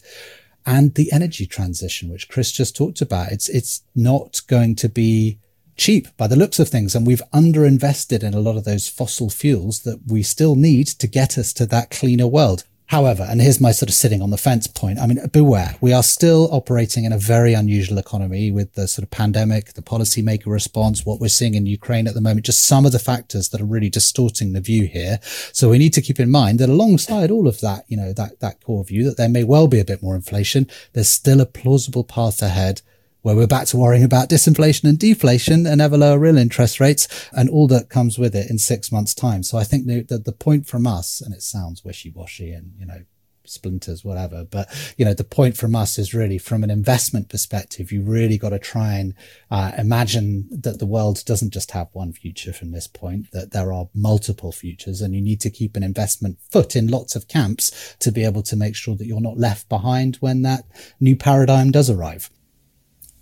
and 0.66 0.94
the 0.94 1.10
energy 1.12 1.46
transition, 1.46 2.10
which 2.10 2.28
Chris 2.28 2.52
just 2.52 2.76
talked 2.76 3.00
about. 3.00 3.32
It's, 3.32 3.48
it's 3.48 3.82
not 3.94 4.42
going 4.46 4.76
to 4.76 4.88
be 4.88 5.38
cheap 5.76 6.08
by 6.16 6.26
the 6.26 6.36
looks 6.36 6.58
of 6.58 6.68
things. 6.68 6.94
And 6.94 7.06
we've 7.06 7.22
underinvested 7.32 8.22
in 8.22 8.34
a 8.34 8.40
lot 8.40 8.56
of 8.56 8.64
those 8.64 8.88
fossil 8.88 9.30
fuels 9.30 9.80
that 9.80 10.00
we 10.06 10.22
still 10.22 10.54
need 10.54 10.86
to 10.88 11.06
get 11.06 11.38
us 11.38 11.52
to 11.54 11.66
that 11.66 11.90
cleaner 11.90 12.26
world. 12.26 12.64
However, 12.90 13.24
and 13.30 13.40
here's 13.40 13.60
my 13.60 13.70
sort 13.70 13.88
of 13.88 13.94
sitting 13.94 14.20
on 14.20 14.30
the 14.30 14.36
fence 14.36 14.66
point. 14.66 14.98
I 14.98 15.06
mean, 15.06 15.24
beware. 15.28 15.76
We 15.80 15.92
are 15.92 16.02
still 16.02 16.48
operating 16.50 17.04
in 17.04 17.12
a 17.12 17.18
very 17.18 17.54
unusual 17.54 17.98
economy 17.98 18.50
with 18.50 18.74
the 18.74 18.88
sort 18.88 19.04
of 19.04 19.12
pandemic, 19.12 19.74
the 19.74 19.80
policymaker 19.80 20.46
response, 20.46 21.06
what 21.06 21.20
we're 21.20 21.28
seeing 21.28 21.54
in 21.54 21.66
Ukraine 21.66 22.08
at 22.08 22.14
the 22.14 22.20
moment, 22.20 22.46
just 22.46 22.64
some 22.64 22.84
of 22.84 22.90
the 22.90 22.98
factors 22.98 23.50
that 23.50 23.60
are 23.60 23.64
really 23.64 23.90
distorting 23.90 24.54
the 24.54 24.60
view 24.60 24.86
here. 24.86 25.20
So 25.52 25.70
we 25.70 25.78
need 25.78 25.92
to 25.92 26.02
keep 26.02 26.18
in 26.18 26.32
mind 26.32 26.58
that 26.58 26.68
alongside 26.68 27.30
all 27.30 27.46
of 27.46 27.60
that, 27.60 27.84
you 27.86 27.96
know, 27.96 28.12
that, 28.12 28.40
that 28.40 28.60
core 28.64 28.82
view 28.82 29.04
that 29.04 29.16
there 29.16 29.28
may 29.28 29.44
well 29.44 29.68
be 29.68 29.78
a 29.78 29.84
bit 29.84 30.02
more 30.02 30.16
inflation. 30.16 30.68
There's 30.92 31.08
still 31.08 31.40
a 31.40 31.46
plausible 31.46 32.02
path 32.02 32.42
ahead 32.42 32.82
where 33.22 33.36
we're 33.36 33.46
back 33.46 33.66
to 33.68 33.76
worrying 33.76 34.04
about 34.04 34.28
disinflation 34.28 34.84
and 34.84 34.98
deflation 34.98 35.66
and 35.66 35.80
ever 35.80 35.96
lower 35.96 36.18
real 36.18 36.38
interest 36.38 36.80
rates 36.80 37.28
and 37.32 37.50
all 37.50 37.66
that 37.68 37.88
comes 37.88 38.18
with 38.18 38.34
it 38.34 38.50
in 38.50 38.58
six 38.58 38.90
months 38.90 39.14
time. 39.14 39.42
So 39.42 39.58
I 39.58 39.64
think 39.64 39.86
that 39.86 40.08
the, 40.08 40.18
the 40.18 40.32
point 40.32 40.66
from 40.66 40.86
us, 40.86 41.20
and 41.20 41.34
it 41.34 41.42
sounds 41.42 41.84
wishy 41.84 42.10
washy 42.10 42.52
and, 42.52 42.72
you 42.78 42.86
know, 42.86 43.02
splinters, 43.44 44.04
whatever. 44.04 44.44
But, 44.44 44.68
you 44.96 45.04
know, 45.04 45.14
the 45.14 45.24
point 45.24 45.56
from 45.56 45.74
us 45.74 45.98
is 45.98 46.14
really 46.14 46.38
from 46.38 46.62
an 46.62 46.70
investment 46.70 47.28
perspective, 47.28 47.90
you 47.92 48.02
really 48.02 48.38
got 48.38 48.50
to 48.50 48.58
try 48.58 48.94
and 48.94 49.14
uh, 49.50 49.72
imagine 49.76 50.48
that 50.50 50.78
the 50.78 50.86
world 50.86 51.24
doesn't 51.24 51.52
just 51.52 51.72
have 51.72 51.88
one 51.92 52.12
future 52.12 52.52
from 52.52 52.70
this 52.70 52.86
point, 52.86 53.30
that 53.32 53.50
there 53.50 53.72
are 53.72 53.88
multiple 53.94 54.52
futures 54.52 55.00
and 55.00 55.14
you 55.14 55.20
need 55.20 55.40
to 55.40 55.50
keep 55.50 55.76
an 55.76 55.82
investment 55.82 56.38
foot 56.50 56.76
in 56.76 56.86
lots 56.86 57.16
of 57.16 57.28
camps 57.28 57.96
to 57.98 58.12
be 58.12 58.24
able 58.24 58.42
to 58.42 58.56
make 58.56 58.76
sure 58.76 58.96
that 58.96 59.06
you're 59.06 59.20
not 59.20 59.38
left 59.38 59.68
behind 59.68 60.16
when 60.16 60.42
that 60.42 60.64
new 61.00 61.16
paradigm 61.16 61.70
does 61.70 61.90
arrive. 61.90 62.30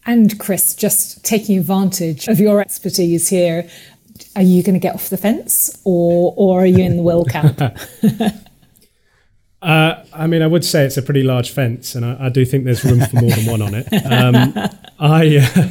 And 0.06 0.38
Chris, 0.38 0.74
just 0.74 1.24
taking 1.24 1.58
advantage 1.58 2.28
of 2.28 2.40
your 2.40 2.60
expertise 2.60 3.28
here, 3.28 3.68
are 4.34 4.42
you 4.42 4.62
going 4.62 4.74
to 4.74 4.80
get 4.80 4.94
off 4.94 5.10
the 5.10 5.16
fence 5.16 5.80
or, 5.84 6.34
or 6.36 6.62
are 6.62 6.66
you 6.66 6.82
in 6.82 6.96
the 6.96 7.02
will 7.02 7.24
camp? 7.24 7.60
Uh, 9.60 10.04
I 10.12 10.26
mean, 10.28 10.42
I 10.42 10.46
would 10.46 10.64
say 10.64 10.84
it's 10.84 10.96
a 10.96 11.02
pretty 11.02 11.24
large 11.24 11.50
fence, 11.50 11.94
and 11.94 12.04
I, 12.04 12.26
I 12.26 12.28
do 12.28 12.44
think 12.44 12.64
there's 12.64 12.84
room 12.84 13.00
for 13.00 13.16
more 13.16 13.30
than 13.30 13.46
one 13.46 13.62
on 13.62 13.74
it. 13.74 13.88
Um, 14.06 14.52
I, 15.00 15.38
uh, 15.38 15.68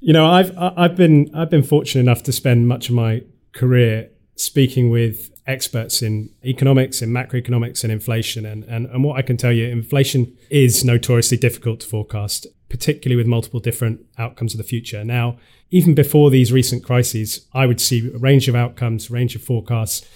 you 0.00 0.12
know, 0.12 0.26
I've 0.26 0.56
I've 0.56 0.94
been 0.94 1.28
I've 1.34 1.50
been 1.50 1.64
fortunate 1.64 2.02
enough 2.02 2.22
to 2.24 2.32
spend 2.32 2.68
much 2.68 2.88
of 2.88 2.94
my 2.94 3.22
career 3.54 4.10
speaking 4.36 4.90
with 4.90 5.32
experts 5.48 6.00
in 6.00 6.30
economics, 6.44 7.02
in 7.02 7.10
macroeconomics, 7.10 7.82
and 7.82 7.92
inflation. 7.92 8.46
And, 8.46 8.62
and 8.64 8.86
and 8.86 9.02
what 9.02 9.16
I 9.16 9.22
can 9.22 9.36
tell 9.36 9.52
you, 9.52 9.66
inflation 9.66 10.36
is 10.48 10.84
notoriously 10.84 11.38
difficult 11.38 11.80
to 11.80 11.88
forecast, 11.88 12.46
particularly 12.68 13.16
with 13.16 13.26
multiple 13.26 13.60
different 13.60 14.04
outcomes 14.18 14.54
of 14.54 14.58
the 14.58 14.64
future. 14.64 15.04
Now, 15.04 15.38
even 15.70 15.94
before 15.94 16.30
these 16.30 16.52
recent 16.52 16.84
crises, 16.84 17.46
I 17.52 17.66
would 17.66 17.80
see 17.80 18.10
a 18.12 18.18
range 18.18 18.48
of 18.48 18.54
outcomes, 18.54 19.10
range 19.10 19.34
of 19.34 19.42
forecasts 19.42 20.06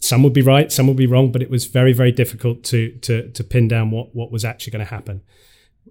some 0.00 0.22
would 0.22 0.32
be 0.32 0.42
right, 0.42 0.70
some 0.70 0.86
would 0.86 0.96
be 0.96 1.06
wrong, 1.06 1.32
but 1.32 1.42
it 1.42 1.50
was 1.50 1.66
very, 1.66 1.92
very 1.92 2.12
difficult 2.12 2.62
to 2.64 2.92
to 2.98 3.30
to 3.30 3.44
pin 3.44 3.68
down 3.68 3.90
what 3.90 4.14
what 4.14 4.30
was 4.30 4.44
actually 4.44 4.72
going 4.72 4.84
to 4.84 4.90
happen. 4.90 5.22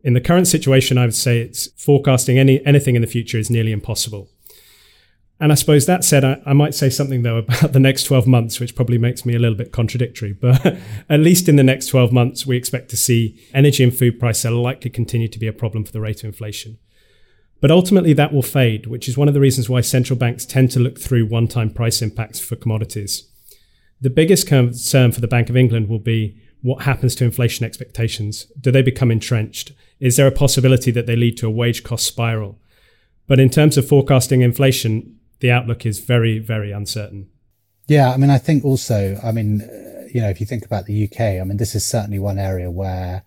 In 0.03 0.13
the 0.13 0.21
current 0.21 0.47
situation, 0.47 0.97
I 0.97 1.05
would 1.05 1.15
say 1.15 1.39
it's 1.41 1.67
forecasting 1.81 2.39
any 2.39 2.65
anything 2.65 2.95
in 2.95 3.01
the 3.01 3.07
future 3.07 3.37
is 3.37 3.49
nearly 3.49 3.71
impossible. 3.71 4.29
And 5.39 5.51
I 5.51 5.55
suppose 5.55 5.85
that 5.85 6.03
said, 6.03 6.23
I, 6.23 6.41
I, 6.47 6.53
might 6.53 6.73
say 6.73 6.89
something 6.89 7.21
though 7.21 7.37
about 7.37 7.71
the 7.73 7.79
next 7.79 8.03
12 8.03 8.25
months, 8.25 8.59
which 8.59 8.75
probably 8.75 8.97
makes 8.97 9.25
me 9.25 9.35
a 9.35 9.39
little 9.39 9.57
bit 9.57 9.71
contradictory. 9.71 10.33
But 10.41 10.77
at 11.09 11.19
least 11.19 11.47
in 11.47 11.57
the 11.57 11.63
next 11.63 11.87
12 11.87 12.11
months, 12.11 12.47
we 12.47 12.57
expect 12.57 12.89
to 12.89 12.97
see 12.97 13.39
energy 13.53 13.83
and 13.83 13.95
food 13.95 14.19
prices 14.19 14.45
are 14.45 14.51
likely 14.51 14.89
continue 14.89 15.27
to 15.27 15.39
be 15.39 15.47
a 15.47 15.53
problem 15.53 15.83
for 15.83 15.91
the 15.91 16.01
rate 16.01 16.19
of 16.19 16.25
inflation. 16.25 16.79
But 17.59 17.71
ultimately, 17.71 18.13
that 18.13 18.33
will 18.33 18.43
fade, 18.43 18.85
which 18.85 19.07
is 19.07 19.17
one 19.17 19.27
of 19.27 19.33
the 19.33 19.39
reasons 19.39 19.69
why 19.69 19.81
central 19.81 20.17
banks 20.17 20.45
tend 20.45 20.71
to 20.71 20.79
look 20.79 20.99
through 20.99 21.25
one 21.25 21.47
time 21.47 21.71
price 21.71 22.01
impacts 22.01 22.39
for 22.39 22.55
commodities. 22.55 23.31
The 23.99 24.11
biggest 24.11 24.45
concern 24.47 25.11
for 25.11 25.21
the 25.21 25.27
Bank 25.27 25.49
of 25.49 25.57
England 25.57 25.89
will 25.89 25.99
be 25.99 26.39
what 26.61 26.83
happens 26.83 27.15
to 27.15 27.25
inflation 27.25 27.65
expectations. 27.65 28.45
Do 28.59 28.71
they 28.71 28.83
become 28.83 29.09
entrenched? 29.09 29.71
Is 29.99 30.17
there 30.17 30.27
a 30.27 30.31
possibility 30.31 30.91
that 30.91 31.07
they 31.07 31.15
lead 31.15 31.37
to 31.37 31.47
a 31.47 31.51
wage 31.51 31.83
cost 31.83 32.05
spiral? 32.05 32.59
But 33.25 33.39
in 33.39 33.49
terms 33.49 33.77
of 33.77 33.87
forecasting 33.87 34.41
inflation, 34.41 35.16
the 35.39 35.51
outlook 35.51 35.85
is 35.85 35.99
very, 35.99 36.39
very 36.39 36.71
uncertain. 36.71 37.29
Yeah, 37.87 38.11
I 38.11 38.17
mean, 38.17 38.29
I 38.29 38.37
think 38.37 38.65
also, 38.65 39.19
I 39.23 39.31
mean, 39.31 39.61
uh, 39.61 40.07
you 40.13 40.21
know, 40.21 40.29
if 40.29 40.39
you 40.39 40.45
think 40.45 40.65
about 40.65 40.85
the 40.85 41.05
UK, 41.05 41.19
I 41.21 41.43
mean, 41.43 41.57
this 41.57 41.75
is 41.75 41.85
certainly 41.85 42.19
one 42.19 42.37
area 42.37 42.69
where 42.69 43.23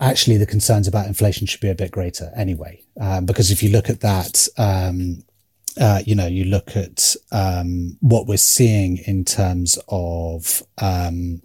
actually 0.00 0.36
the 0.36 0.46
concerns 0.46 0.88
about 0.88 1.06
inflation 1.06 1.46
should 1.46 1.60
be 1.60 1.70
a 1.70 1.74
bit 1.74 1.90
greater 1.90 2.32
anyway. 2.36 2.82
Um, 3.00 3.26
because 3.26 3.50
if 3.50 3.62
you 3.62 3.70
look 3.70 3.88
at 3.88 4.00
that, 4.00 4.48
um, 4.58 5.24
uh, 5.80 6.02
you 6.04 6.14
know, 6.14 6.26
you 6.26 6.44
look 6.44 6.76
at 6.76 7.16
um, 7.32 7.96
what 8.00 8.26
we're 8.26 8.36
seeing 8.36 8.98
in 8.98 9.24
terms 9.24 9.78
of 9.88 10.62
um, 10.78 11.42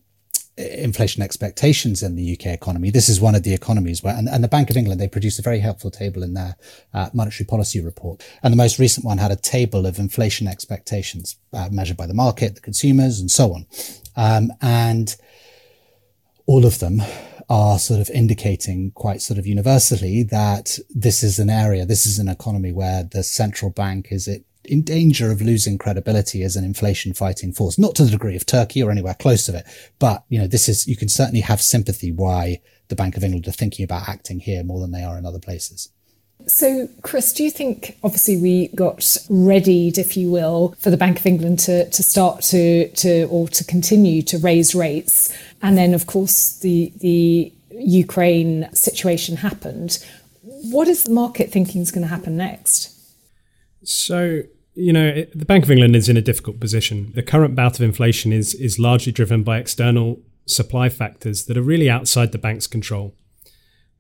inflation 0.59 1.23
expectations 1.23 2.03
in 2.03 2.15
the 2.15 2.33
UK 2.33 2.47
economy. 2.47 2.91
This 2.91 3.07
is 3.07 3.21
one 3.21 3.33
of 3.33 3.43
the 3.43 3.53
economies 3.53 4.03
where, 4.03 4.15
and, 4.15 4.27
and 4.27 4.43
the 4.43 4.49
Bank 4.49 4.69
of 4.69 4.75
England, 4.75 4.99
they 4.99 5.07
produced 5.07 5.39
a 5.39 5.41
very 5.41 5.59
helpful 5.59 5.89
table 5.89 6.21
in 6.21 6.33
their 6.33 6.57
uh, 6.93 7.09
monetary 7.13 7.45
policy 7.45 7.79
report. 7.79 8.23
And 8.43 8.51
the 8.51 8.57
most 8.57 8.77
recent 8.77 9.05
one 9.05 9.17
had 9.17 9.31
a 9.31 9.37
table 9.37 9.85
of 9.85 9.99
inflation 9.99 10.47
expectations 10.47 11.37
uh, 11.53 11.69
measured 11.71 11.97
by 11.97 12.07
the 12.07 12.13
market, 12.13 12.55
the 12.55 12.61
consumers, 12.61 13.19
and 13.19 13.31
so 13.31 13.53
on. 13.53 13.65
Um, 14.17 14.51
and 14.61 15.15
all 16.45 16.65
of 16.65 16.79
them 16.79 17.01
are 17.49 17.79
sort 17.79 17.99
of 17.99 18.09
indicating 18.09 18.91
quite 18.91 19.21
sort 19.21 19.39
of 19.39 19.47
universally 19.47 20.23
that 20.23 20.77
this 20.89 21.23
is 21.23 21.39
an 21.39 21.49
area, 21.49 21.85
this 21.85 22.05
is 22.05 22.19
an 22.19 22.27
economy 22.27 22.71
where 22.71 23.03
the 23.03 23.23
central 23.23 23.71
bank 23.71 24.09
is 24.11 24.27
in 24.69 24.83
danger 24.83 25.31
of 25.31 25.41
losing 25.41 25.77
credibility 25.77 26.43
as 26.43 26.55
an 26.55 26.63
inflation 26.63 27.13
fighting 27.13 27.51
force, 27.51 27.77
not 27.77 27.95
to 27.95 28.03
the 28.03 28.11
degree 28.11 28.35
of 28.35 28.45
Turkey 28.45 28.83
or 28.83 28.91
anywhere 28.91 29.15
close 29.15 29.45
to 29.47 29.57
it. 29.57 29.65
But, 29.97 30.23
you 30.29 30.39
know, 30.39 30.47
this 30.47 30.69
is, 30.69 30.87
you 30.87 30.95
can 30.95 31.09
certainly 31.09 31.41
have 31.41 31.61
sympathy 31.61 32.11
why 32.11 32.61
the 32.87 32.95
Bank 32.95 33.17
of 33.17 33.23
England 33.23 33.47
are 33.47 33.51
thinking 33.51 33.83
about 33.83 34.07
acting 34.07 34.39
here 34.39 34.63
more 34.63 34.79
than 34.79 34.91
they 34.91 35.03
are 35.03 35.17
in 35.17 35.25
other 35.25 35.39
places. 35.39 35.89
So, 36.47 36.87
Chris, 37.01 37.33
do 37.33 37.43
you 37.43 37.51
think 37.51 37.97
obviously 38.03 38.37
we 38.37 38.69
got 38.69 39.17
readied, 39.29 39.97
if 39.97 40.15
you 40.15 40.31
will, 40.31 40.75
for 40.79 40.89
the 40.89 40.97
Bank 40.97 41.19
of 41.19 41.25
England 41.25 41.59
to, 41.59 41.89
to 41.89 42.03
start 42.03 42.41
to, 42.43 42.87
to 42.89 43.25
or 43.25 43.47
to 43.49 43.63
continue 43.63 44.21
to 44.23 44.37
raise 44.37 44.73
rates? 44.73 45.35
And 45.61 45.77
then, 45.77 45.93
of 45.93 46.07
course, 46.07 46.59
the, 46.59 46.93
the 46.97 47.51
Ukraine 47.71 48.69
situation 48.73 49.37
happened. 49.37 50.05
What 50.41 50.87
is 50.87 51.03
the 51.03 51.11
market 51.11 51.51
thinking 51.51 51.81
is 51.81 51.91
going 51.91 52.03
to 52.03 52.07
happen 52.07 52.37
next? 52.37 52.95
So, 53.83 54.43
you 54.79 54.93
know, 54.93 55.25
the 55.35 55.45
Bank 55.45 55.65
of 55.65 55.71
England 55.71 55.95
is 55.95 56.07
in 56.07 56.15
a 56.15 56.21
difficult 56.21 56.59
position. 56.59 57.11
The 57.13 57.23
current 57.23 57.53
bout 57.53 57.75
of 57.75 57.81
inflation 57.81 58.31
is, 58.31 58.53
is 58.55 58.79
largely 58.79 59.11
driven 59.11 59.43
by 59.43 59.57
external 59.57 60.21
supply 60.45 60.87
factors 60.89 61.45
that 61.45 61.57
are 61.57 61.61
really 61.61 61.89
outside 61.89 62.31
the 62.31 62.37
bank's 62.37 62.65
control. 62.65 63.13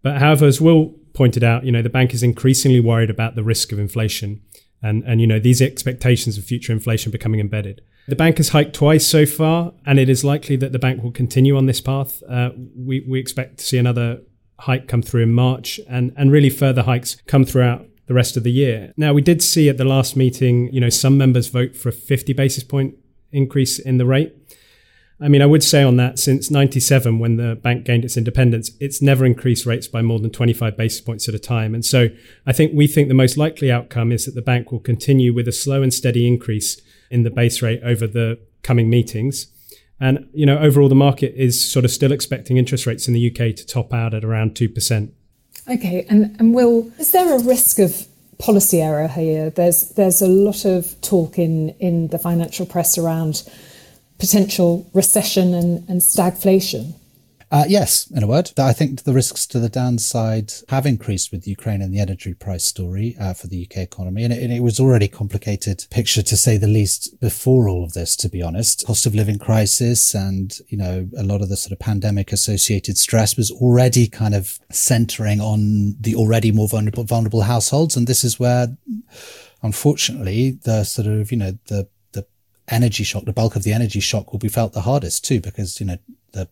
But 0.01 0.19
however, 0.19 0.45
as 0.45 0.61
Will 0.61 0.95
pointed 1.13 1.43
out, 1.43 1.65
you 1.65 1.71
know, 1.71 1.81
the 1.81 1.89
bank 1.89 2.13
is 2.13 2.23
increasingly 2.23 2.79
worried 2.79 3.09
about 3.09 3.35
the 3.35 3.43
risk 3.43 3.71
of 3.73 3.79
inflation 3.79 4.41
and, 4.81 5.03
and 5.03 5.19
you 5.19 5.27
know, 5.27 5.39
these 5.39 5.61
expectations 5.61 6.37
of 6.37 6.45
future 6.45 6.71
inflation 6.71 7.11
becoming 7.11 7.41
embedded. 7.41 7.81
The 8.07 8.15
bank 8.15 8.37
has 8.37 8.49
hiked 8.49 8.73
twice 8.73 9.05
so 9.05 9.25
far, 9.25 9.73
and 9.85 9.99
it 9.99 10.09
is 10.09 10.23
likely 10.23 10.55
that 10.55 10.71
the 10.71 10.79
bank 10.79 11.03
will 11.03 11.11
continue 11.11 11.57
on 11.57 11.65
this 11.65 11.81
path. 11.81 12.23
Uh, 12.27 12.51
we, 12.75 13.01
we 13.01 13.19
expect 13.19 13.57
to 13.57 13.65
see 13.65 13.77
another 13.77 14.21
hike 14.59 14.87
come 14.87 15.01
through 15.01 15.23
in 15.23 15.33
March 15.33 15.79
and, 15.89 16.13
and 16.17 16.31
really 16.31 16.49
further 16.49 16.83
hikes 16.83 17.17
come 17.27 17.45
throughout 17.45 17.85
the 18.09 18.15
rest 18.15 18.35
of 18.35 18.43
the 18.43 18.51
year. 18.51 18.91
Now, 18.97 19.13
we 19.13 19.21
did 19.21 19.43
see 19.43 19.69
at 19.69 19.77
the 19.77 19.85
last 19.85 20.17
meeting, 20.17 20.73
you 20.73 20.81
know, 20.81 20.89
some 20.89 21.15
members 21.15 21.47
vote 21.47 21.75
for 21.75 21.89
a 21.89 21.91
50 21.91 22.33
basis 22.33 22.63
point 22.63 22.95
increase 23.31 23.77
in 23.77 23.99
the 23.99 24.05
rate. 24.05 24.35
I 25.21 25.27
mean, 25.27 25.43
I 25.43 25.45
would 25.45 25.63
say 25.63 25.83
on 25.83 25.97
that, 25.97 26.17
since 26.17 26.49
97, 26.49 27.19
when 27.19 27.35
the 27.35 27.55
bank 27.55 27.85
gained 27.85 28.03
its 28.03 28.17
independence, 28.17 28.71
it's 28.79 28.99
never 28.99 29.27
increased 29.27 29.67
rates 29.67 29.87
by 29.87 30.01
more 30.01 30.17
than 30.17 30.31
25 30.31 30.75
basis 30.75 31.01
points 31.01 31.29
at 31.29 31.35
a 31.35 31.39
time. 31.39 31.75
And 31.75 31.85
so 31.85 32.07
I 32.47 32.51
think 32.51 32.71
we 32.73 32.87
think 32.87 33.09
the 33.09 33.13
most 33.13 33.37
likely 33.37 33.71
outcome 33.71 34.11
is 34.11 34.25
that 34.25 34.33
the 34.33 34.41
bank 34.41 34.71
will 34.71 34.79
continue 34.79 35.31
with 35.31 35.47
a 35.47 35.51
slow 35.51 35.83
and 35.83 35.93
steady 35.93 36.25
increase 36.25 36.81
in 37.11 37.21
the 37.21 37.29
base 37.29 37.61
rate 37.61 37.81
over 37.83 38.07
the 38.07 38.39
coming 38.63 38.89
meetings. 38.89 39.53
And, 39.99 40.27
you 40.33 40.47
know, 40.47 40.57
overall, 40.57 40.89
the 40.89 40.95
market 40.95 41.35
is 41.35 41.63
sort 41.71 41.85
of 41.85 41.91
still 41.91 42.11
expecting 42.11 42.57
interest 42.57 42.87
rates 42.87 43.07
in 43.07 43.13
the 43.13 43.29
UK 43.29 43.55
to 43.55 43.67
top 43.67 43.93
out 43.93 44.15
at 44.15 44.25
around 44.25 44.55
2%. 44.55 45.11
Okay. 45.69 46.05
And, 46.09 46.35
and 46.39 46.53
Will, 46.53 46.91
is 46.97 47.11
there 47.11 47.35
a 47.35 47.39
risk 47.39 47.79
of 47.79 48.07
policy 48.39 48.81
error 48.81 49.07
here? 49.07 49.49
There's, 49.51 49.89
there's 49.91 50.21
a 50.21 50.27
lot 50.27 50.65
of 50.65 50.99
talk 51.01 51.37
in, 51.37 51.69
in 51.79 52.07
the 52.07 52.17
financial 52.17 52.65
press 52.65 52.97
around 52.97 53.43
potential 54.17 54.89
recession 54.93 55.53
and, 55.53 55.87
and 55.87 56.01
stagflation? 56.01 56.93
Uh, 57.51 57.65
yes, 57.67 58.11
in 58.11 58.21
a 58.21 58.27
word. 58.27 58.51
I 58.59 58.73
think 58.73 59.03
the 59.03 59.13
risks 59.13 59.47
to 59.47 59.59
the 59.59 59.69
downside 59.69 60.53
have 60.69 60.85
increased 60.85 61.31
with 61.31 61.47
Ukraine 61.47 61.81
and 61.81 61.91
the 61.91 61.99
energy 61.99 62.35
price 62.35 62.63
story 62.63 63.15
uh, 63.19 63.33
for 63.33 63.47
the 63.47 63.65
UK 63.65 63.77
economy. 63.77 64.23
And 64.23 64.31
it, 64.31 64.43
and 64.43 64.53
it, 64.53 64.59
was 64.59 64.79
already 64.79 65.07
complicated 65.07 65.87
picture, 65.89 66.21
to 66.21 66.37
say 66.37 66.57
the 66.57 66.67
least, 66.67 67.19
before 67.19 67.67
all 67.67 67.83
of 67.83 67.93
this, 67.93 68.15
to 68.17 68.29
be 68.29 68.43
honest. 68.43 68.85
Cost 68.85 69.07
of 69.07 69.15
living 69.15 69.39
crisis 69.39 70.13
and, 70.13 70.59
you 70.67 70.77
know, 70.77 71.09
a 71.17 71.23
lot 71.23 71.41
of 71.41 71.49
the 71.49 71.57
sort 71.57 71.71
of 71.71 71.79
pandemic 71.79 72.31
associated 72.31 72.99
stress 72.99 73.35
was 73.35 73.49
already 73.49 74.05
kind 74.05 74.35
of 74.35 74.59
centering 74.69 75.41
on 75.41 75.95
the 75.99 76.13
already 76.15 76.51
more 76.51 76.67
vulnerable, 76.67 77.03
vulnerable 77.03 77.41
households. 77.41 77.97
And 77.97 78.05
this 78.05 78.23
is 78.23 78.39
where, 78.39 78.77
unfortunately, 79.63 80.59
the 80.65 80.83
sort 80.83 81.07
of, 81.07 81.31
you 81.31 81.37
know, 81.37 81.57
the, 81.65 81.87
the 82.11 82.27
energy 82.67 83.03
shock, 83.03 83.25
the 83.25 83.33
bulk 83.33 83.55
of 83.55 83.63
the 83.63 83.73
energy 83.73 84.01
shock 84.01 84.31
will 84.31 84.39
be 84.39 84.49
felt 84.49 84.73
the 84.73 84.81
hardest 84.81 85.25
too, 85.25 85.41
because, 85.41 85.79
you 85.79 85.87
know, 85.87 85.97
the 86.33 86.47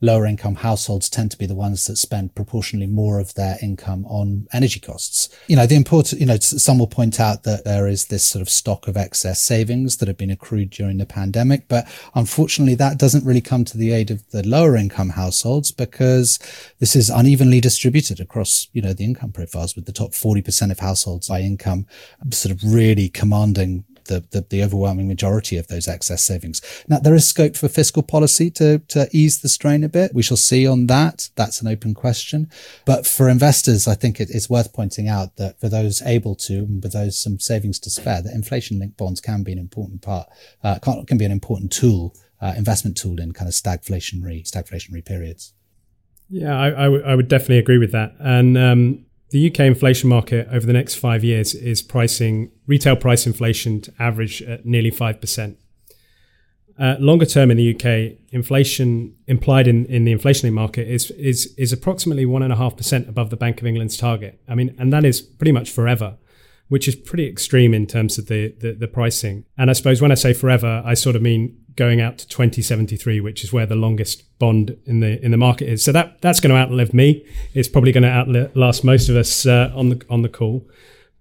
lower 0.00 0.26
income 0.26 0.56
households 0.56 1.08
tend 1.08 1.30
to 1.30 1.38
be 1.38 1.46
the 1.46 1.54
ones 1.54 1.86
that 1.86 1.96
spend 1.96 2.34
proportionally 2.34 2.86
more 2.86 3.18
of 3.18 3.34
their 3.34 3.56
income 3.60 4.04
on 4.06 4.46
energy 4.52 4.78
costs. 4.80 5.28
You 5.48 5.56
know, 5.56 5.66
the 5.66 5.74
important, 5.74 6.20
you 6.20 6.26
know, 6.26 6.38
some 6.38 6.78
will 6.78 6.86
point 6.86 7.18
out 7.18 7.42
that 7.42 7.64
there 7.64 7.88
is 7.88 8.06
this 8.06 8.24
sort 8.24 8.42
of 8.42 8.48
stock 8.48 8.86
of 8.86 8.96
excess 8.96 9.40
savings 9.40 9.96
that 9.96 10.08
have 10.08 10.16
been 10.16 10.30
accrued 10.30 10.70
during 10.70 10.98
the 10.98 11.06
pandemic, 11.06 11.66
but 11.68 11.88
unfortunately 12.14 12.76
that 12.76 12.98
doesn't 12.98 13.24
really 13.24 13.40
come 13.40 13.64
to 13.64 13.76
the 13.76 13.92
aid 13.92 14.10
of 14.10 14.28
the 14.30 14.46
lower 14.46 14.76
income 14.76 15.10
households 15.10 15.72
because 15.72 16.38
this 16.78 16.94
is 16.94 17.10
unevenly 17.10 17.60
distributed 17.60 18.20
across, 18.20 18.68
you 18.72 18.82
know, 18.82 18.92
the 18.92 19.04
income 19.04 19.32
profiles 19.32 19.74
with 19.74 19.86
the 19.86 19.92
top 19.92 20.10
40% 20.10 20.70
of 20.70 20.78
households 20.78 21.28
by 21.28 21.40
income 21.40 21.86
sort 22.30 22.54
of 22.54 22.62
really 22.64 23.08
commanding 23.08 23.84
the, 24.08 24.24
the, 24.32 24.44
the 24.50 24.62
overwhelming 24.62 25.08
majority 25.08 25.56
of 25.56 25.68
those 25.68 25.88
excess 25.88 26.22
savings. 26.22 26.60
Now, 26.88 26.98
there 26.98 27.14
is 27.14 27.26
scope 27.26 27.56
for 27.56 27.68
fiscal 27.68 28.02
policy 28.02 28.50
to, 28.52 28.80
to 28.88 29.08
ease 29.12 29.40
the 29.40 29.48
strain 29.48 29.84
a 29.84 29.88
bit. 29.88 30.12
We 30.12 30.22
shall 30.22 30.36
see 30.36 30.66
on 30.66 30.86
that. 30.88 31.30
That's 31.36 31.62
an 31.62 31.68
open 31.68 31.94
question. 31.94 32.50
But 32.84 33.06
for 33.06 33.28
investors, 33.28 33.86
I 33.86 33.94
think 33.94 34.20
it, 34.20 34.28
it's 34.30 34.50
worth 34.50 34.72
pointing 34.72 35.08
out 35.08 35.36
that 35.36 35.60
for 35.60 35.68
those 35.68 36.02
able 36.02 36.34
to, 36.34 36.58
and 36.58 36.82
with 36.82 36.92
those 36.92 37.18
some 37.18 37.38
savings 37.38 37.78
to 37.80 37.90
spare, 37.90 38.22
that 38.22 38.34
inflation 38.34 38.78
linked 38.78 38.96
bonds 38.96 39.20
can 39.20 39.42
be 39.44 39.52
an 39.52 39.58
important 39.58 40.02
part, 40.02 40.28
uh, 40.64 40.78
can, 40.80 41.06
can 41.06 41.18
be 41.18 41.24
an 41.24 41.32
important 41.32 41.72
tool, 41.72 42.14
uh, 42.40 42.54
investment 42.56 42.96
tool 42.96 43.20
in 43.20 43.32
kind 43.32 43.48
of 43.48 43.54
stagflationary, 43.54 44.42
stagflationary 44.48 45.04
periods. 45.04 45.54
Yeah, 46.30 46.58
I, 46.58 46.66
I, 46.66 46.84
w- 46.84 47.04
I 47.04 47.14
would 47.14 47.28
definitely 47.28 47.58
agree 47.58 47.78
with 47.78 47.92
that. 47.92 48.14
And 48.18 48.58
um, 48.58 49.06
the 49.30 49.50
UK 49.50 49.60
inflation 49.60 50.08
market 50.08 50.48
over 50.50 50.66
the 50.66 50.72
next 50.72 50.94
five 50.94 51.22
years 51.22 51.54
is 51.54 51.82
pricing 51.82 52.50
retail 52.66 52.96
price 52.96 53.26
inflation 53.26 53.80
to 53.82 53.92
average 53.98 54.42
at 54.42 54.64
nearly 54.64 54.90
5%. 54.90 55.56
Uh, 56.78 56.94
longer 57.00 57.26
term 57.26 57.50
in 57.50 57.56
the 57.56 57.74
UK, 57.74 58.16
inflation 58.30 59.14
implied 59.26 59.66
in, 59.66 59.84
in 59.86 60.04
the 60.04 60.14
inflationary 60.14 60.52
market 60.52 60.86
is, 60.86 61.10
is, 61.12 61.52
is 61.58 61.72
approximately 61.72 62.24
1.5% 62.24 63.08
above 63.08 63.30
the 63.30 63.36
Bank 63.36 63.60
of 63.60 63.66
England's 63.66 63.96
target. 63.96 64.40
I 64.48 64.54
mean, 64.54 64.74
and 64.78 64.92
that 64.92 65.04
is 65.04 65.20
pretty 65.20 65.50
much 65.50 65.70
forever, 65.70 66.16
which 66.68 66.86
is 66.86 66.94
pretty 66.94 67.28
extreme 67.28 67.74
in 67.74 67.86
terms 67.86 68.16
of 68.16 68.26
the, 68.28 68.54
the, 68.60 68.72
the 68.74 68.86
pricing. 68.86 69.44
And 69.58 69.70
I 69.70 69.72
suppose 69.72 70.00
when 70.00 70.12
I 70.12 70.14
say 70.14 70.32
forever, 70.32 70.82
I 70.84 70.94
sort 70.94 71.16
of 71.16 71.22
mean 71.22 71.58
going 71.78 72.00
out 72.00 72.18
to 72.18 72.28
2073, 72.28 73.20
which 73.20 73.44
is 73.44 73.52
where 73.52 73.64
the 73.64 73.76
longest 73.76 74.24
bond 74.38 74.76
in 74.84 75.00
the 75.00 75.24
in 75.24 75.30
the 75.30 75.36
market 75.36 75.68
is. 75.68 75.82
So 75.82 75.92
that 75.92 76.20
that's 76.20 76.40
going 76.40 76.50
to 76.50 76.56
outlive 76.56 76.92
me. 76.92 77.24
It's 77.54 77.68
probably 77.68 77.92
going 77.92 78.02
to 78.02 78.10
outlast 78.10 78.84
most 78.84 79.08
of 79.08 79.16
us 79.16 79.46
uh, 79.46 79.72
on 79.74 79.88
the 79.88 80.04
on 80.10 80.22
the 80.22 80.28
call. 80.28 80.68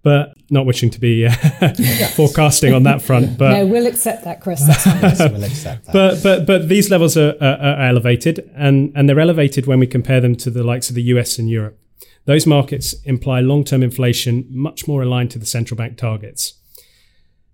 But 0.04 0.34
not 0.50 0.66
wishing 0.66 0.90
to 0.92 1.00
be 1.00 1.26
uh, 1.26 1.32
forecasting 2.16 2.74
on 2.74 2.84
that 2.84 3.02
front, 3.02 3.38
but 3.38 3.52
no, 3.52 3.66
we'll 3.66 3.88
accept 3.88 4.24
that, 4.24 4.42
Chris. 4.42 4.62
we'll 4.86 5.44
accept 5.44 5.86
that. 5.86 5.94
But 5.94 6.24
but 6.24 6.46
but 6.46 6.70
these 6.70 6.90
levels 6.90 7.18
are, 7.18 7.36
are, 7.42 7.58
are 7.58 7.88
elevated, 7.88 8.50
and 8.56 8.92
and 8.96 9.10
they're 9.10 9.20
elevated 9.20 9.66
when 9.68 9.80
we 9.80 9.88
compare 9.88 10.22
them 10.22 10.36
to 10.38 10.50
the 10.50 10.64
likes 10.64 10.90
of 10.90 10.96
the 10.96 11.04
US 11.04 11.38
and 11.40 11.50
Europe. 11.50 11.78
Those 12.26 12.46
markets 12.46 12.94
imply 13.06 13.40
long-term 13.40 13.82
inflation 13.82 14.46
much 14.50 14.88
more 14.88 15.02
aligned 15.02 15.32
to 15.32 15.40
the 15.40 15.46
central 15.46 15.78
bank 15.78 15.98
targets. 15.98 16.54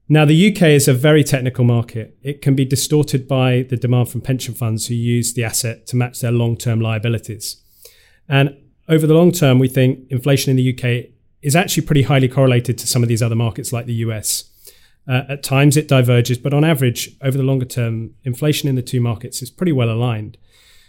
Now, 0.09 0.25
the 0.25 0.53
UK 0.53 0.63
is 0.63 0.87
a 0.87 0.93
very 0.93 1.23
technical 1.23 1.63
market. 1.63 2.17
It 2.21 2.41
can 2.41 2.55
be 2.55 2.65
distorted 2.65 3.27
by 3.27 3.63
the 3.69 3.77
demand 3.77 4.09
from 4.09 4.21
pension 4.21 4.53
funds 4.53 4.87
who 4.87 4.95
use 4.95 5.33
the 5.33 5.45
asset 5.45 5.87
to 5.87 5.95
match 5.95 6.19
their 6.19 6.31
long 6.31 6.57
term 6.57 6.81
liabilities. 6.81 7.61
And 8.27 8.57
over 8.89 9.07
the 9.07 9.13
long 9.13 9.31
term, 9.31 9.59
we 9.59 9.69
think 9.69 9.99
inflation 10.09 10.49
in 10.49 10.57
the 10.57 10.73
UK 10.73 11.11
is 11.41 11.55
actually 11.55 11.85
pretty 11.85 12.03
highly 12.03 12.27
correlated 12.27 12.77
to 12.79 12.87
some 12.87 13.01
of 13.01 13.09
these 13.09 13.23
other 13.23 13.35
markets 13.35 13.71
like 13.71 13.85
the 13.85 13.93
US. 14.05 14.49
Uh, 15.07 15.23
at 15.29 15.43
times 15.43 15.75
it 15.75 15.87
diverges, 15.87 16.37
but 16.37 16.53
on 16.53 16.63
average, 16.63 17.09
over 17.21 17.37
the 17.37 17.43
longer 17.43 17.65
term, 17.65 18.13
inflation 18.23 18.69
in 18.69 18.75
the 18.75 18.81
two 18.81 19.01
markets 19.01 19.41
is 19.41 19.49
pretty 19.49 19.73
well 19.73 19.89
aligned. 19.89 20.37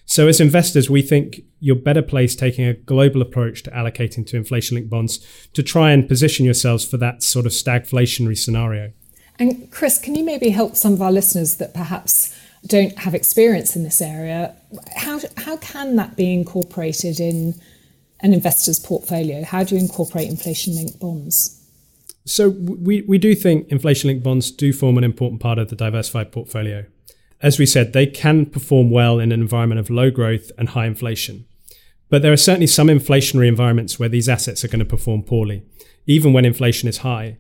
So, 0.07 0.29
as 0.29 0.41
investors, 0.41 0.91
we 0.91 1.03
think 1.03 1.41
you're 1.61 1.77
better 1.77 2.03
placed 2.03 2.39
taking 2.39 2.67
a 2.67 2.75
global 2.75 3.23
approach 3.23 3.63
to 3.63 3.71
allocating 3.71 4.27
to 4.27 4.37
inflation 4.37 4.75
linked 4.77 4.91
bonds 4.91 5.25
to 5.55 5.63
try 5.63 5.93
and 5.93 6.07
position 6.07 6.45
yourselves 6.45 6.85
for 6.85 6.99
that 6.99 7.23
sort 7.23 7.47
of 7.47 7.53
stagflationary 7.53 8.37
scenario. 8.37 8.93
And 9.39 9.71
Chris, 9.71 9.99
can 9.99 10.15
you 10.15 10.25
maybe 10.25 10.51
help 10.51 10.77
some 10.77 10.93
of 10.93 11.03
our 11.03 11.13
listeners 11.13 11.57
that 11.57 11.75
perhaps 11.75 12.35
don't 12.67 12.97
have 12.99 13.15
experience 13.15 13.77
in 13.77 13.83
this 13.83 14.01
area? 14.01 14.55
How, 14.97 15.21
how 15.39 15.57
can 15.57 15.97
that 15.97 16.17
be 16.17 16.33
incorporated 16.33 17.21
in 17.21 17.55
an 18.21 18.33
investor's 18.33 18.79
portfolio? 18.79 19.45
How 19.45 19.65
do 19.65 19.75
you 19.75 19.81
incorporate 19.81 20.29
inflation 20.29 20.75
linked 20.75 20.99
bonds? 20.99 21.61
So, 22.27 22.49
we, 22.49 23.03
we 23.03 23.19
do 23.19 23.35
think 23.35 23.69
inflation 23.69 24.09
linked 24.09 24.25
bonds 24.25 24.51
do 24.51 24.73
form 24.73 24.97
an 24.97 25.05
important 25.05 25.43
part 25.43 25.59
of 25.59 25.69
the 25.69 25.77
diversified 25.77 26.33
portfolio. 26.33 26.87
As 27.43 27.59
we 27.59 27.67
said, 27.67 27.93
they 27.93 28.07
can 28.07 28.47
perform 28.47 28.91
well 28.91 29.19
in 29.19 29.31
an 29.31 29.41
environment 29.43 29.79
of 29.79 29.91
low 29.91 30.11
growth 30.11 30.51
and 30.57 30.71
high 30.71 30.87
inflation. 30.87 31.45
But 32.09 32.23
there 32.23 32.33
are 32.33 32.39
certainly 32.39 32.67
some 32.67 32.87
inflationary 32.87 33.49
environments 33.49 33.99
where 33.99 34.09
these 34.09 34.29
assets 34.29 34.65
are 34.65 34.69
going 34.69 34.79
to 34.79 34.85
perform 34.87 35.23
poorly, 35.23 35.65
even 36.07 36.33
when 36.33 36.47
inflation 36.47 36.89
is 36.89 36.99
high. 36.99 37.37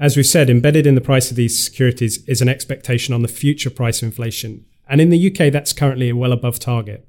As 0.00 0.16
we've 0.16 0.26
said, 0.26 0.48
embedded 0.48 0.86
in 0.86 0.94
the 0.94 1.02
price 1.02 1.30
of 1.30 1.36
these 1.36 1.62
securities 1.62 2.24
is 2.26 2.40
an 2.40 2.48
expectation 2.48 3.12
on 3.12 3.20
the 3.20 3.28
future 3.28 3.68
price 3.68 4.00
of 4.00 4.06
inflation. 4.06 4.64
And 4.88 4.98
in 4.98 5.10
the 5.10 5.30
UK, 5.30 5.52
that's 5.52 5.74
currently 5.74 6.10
well 6.14 6.32
above 6.32 6.58
target. 6.58 7.06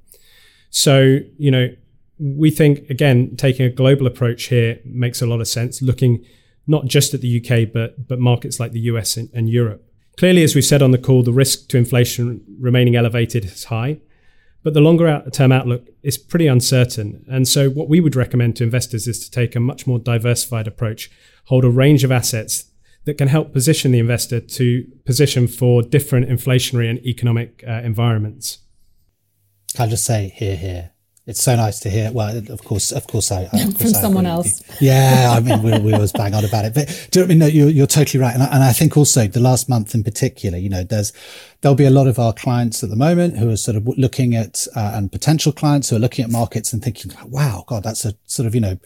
So, 0.68 1.20
you 1.38 1.50
know, 1.50 1.74
we 2.18 2.50
think, 2.50 2.90
again, 2.90 3.34
taking 3.36 3.64
a 3.64 3.70
global 3.70 4.06
approach 4.06 4.44
here 4.44 4.78
makes 4.84 5.22
a 5.22 5.26
lot 5.26 5.40
of 5.40 5.48
sense, 5.48 5.80
looking 5.80 6.22
not 6.66 6.84
just 6.84 7.14
at 7.14 7.22
the 7.22 7.40
UK, 7.40 7.72
but, 7.72 8.06
but 8.06 8.20
markets 8.20 8.60
like 8.60 8.72
the 8.72 8.80
US 8.80 9.16
and, 9.16 9.30
and 9.32 9.48
Europe. 9.48 9.82
Clearly, 10.18 10.42
as 10.42 10.54
we've 10.54 10.62
said 10.62 10.82
on 10.82 10.90
the 10.90 10.98
call, 10.98 11.22
the 11.22 11.32
risk 11.32 11.68
to 11.70 11.78
inflation 11.78 12.44
remaining 12.60 12.94
elevated 12.94 13.46
is 13.46 13.64
high, 13.64 14.00
but 14.62 14.74
the 14.74 14.80
longer 14.80 15.24
term 15.32 15.50
outlook 15.50 15.88
is 16.02 16.18
pretty 16.18 16.46
uncertain. 16.46 17.24
And 17.26 17.48
so, 17.48 17.70
what 17.70 17.88
we 17.88 18.00
would 18.00 18.14
recommend 18.14 18.56
to 18.56 18.64
investors 18.64 19.08
is 19.08 19.18
to 19.24 19.30
take 19.30 19.56
a 19.56 19.60
much 19.60 19.86
more 19.86 19.98
diversified 19.98 20.68
approach, 20.68 21.10
hold 21.46 21.64
a 21.64 21.70
range 21.70 22.04
of 22.04 22.12
assets 22.12 22.66
that 23.04 23.18
can 23.18 23.28
help 23.28 23.52
position 23.52 23.92
the 23.92 23.98
investor 23.98 24.40
to 24.40 24.84
position 25.04 25.48
for 25.48 25.82
different 25.82 26.28
inflationary 26.28 26.88
and 26.88 26.98
economic 27.00 27.64
uh, 27.66 27.80
environments. 27.84 28.58
I'll 29.78 29.88
just 29.88 30.04
say 30.04 30.32
here, 30.36 30.56
here. 30.56 30.90
It's 31.24 31.42
so 31.42 31.54
nice 31.54 31.78
to 31.80 31.90
hear. 31.90 32.10
Well, 32.10 32.36
of 32.36 32.64
course, 32.64 32.90
of 32.90 33.06
course, 33.06 33.30
I, 33.30 33.42
of 33.42 33.50
course 33.50 33.76
from 33.76 33.86
I 33.88 34.00
someone 34.00 34.26
else. 34.26 34.60
Yeah, 34.80 35.32
I 35.36 35.40
mean, 35.40 35.62
we, 35.62 35.78
we 35.78 35.92
always 35.92 36.10
bang 36.10 36.34
on 36.34 36.44
about 36.44 36.64
it, 36.64 36.74
but 36.74 36.88
do 37.12 37.20
you 37.20 37.24
know 37.24 37.26
what 37.26 37.26
I 37.26 37.28
mean? 37.28 37.38
No, 37.38 37.46
you're, 37.46 37.68
you're 37.68 37.86
totally 37.86 38.20
right, 38.20 38.34
and 38.34 38.42
I, 38.42 38.46
and 38.46 38.64
I 38.64 38.72
think 38.72 38.96
also 38.96 39.28
the 39.28 39.38
last 39.38 39.68
month 39.68 39.94
in 39.94 40.02
particular, 40.02 40.58
you 40.58 40.68
know, 40.68 40.82
there's 40.82 41.12
there'll 41.62 41.76
be 41.76 41.84
a 41.84 41.90
lot 41.90 42.08
of 42.08 42.18
our 42.18 42.32
clients 42.32 42.82
at 42.82 42.90
the 42.90 42.96
moment 42.96 43.38
who 43.38 43.48
are 43.48 43.56
sort 43.56 43.76
of 43.76 43.86
looking 43.96 44.34
at 44.34 44.66
uh, 44.74 44.92
and 44.94 45.12
potential 45.12 45.52
clients 45.52 45.88
who 45.88 45.96
are 45.96 46.00
looking 46.00 46.24
at 46.24 46.30
markets 46.30 46.72
and 46.72 46.82
thinking, 46.82 47.12
"Wow, 47.26 47.64
God, 47.68 47.84
that's 47.84 48.04
a 48.04 48.14
sort 48.26 48.48
of 48.48 48.54
you 48.54 48.60
know, 48.60 48.78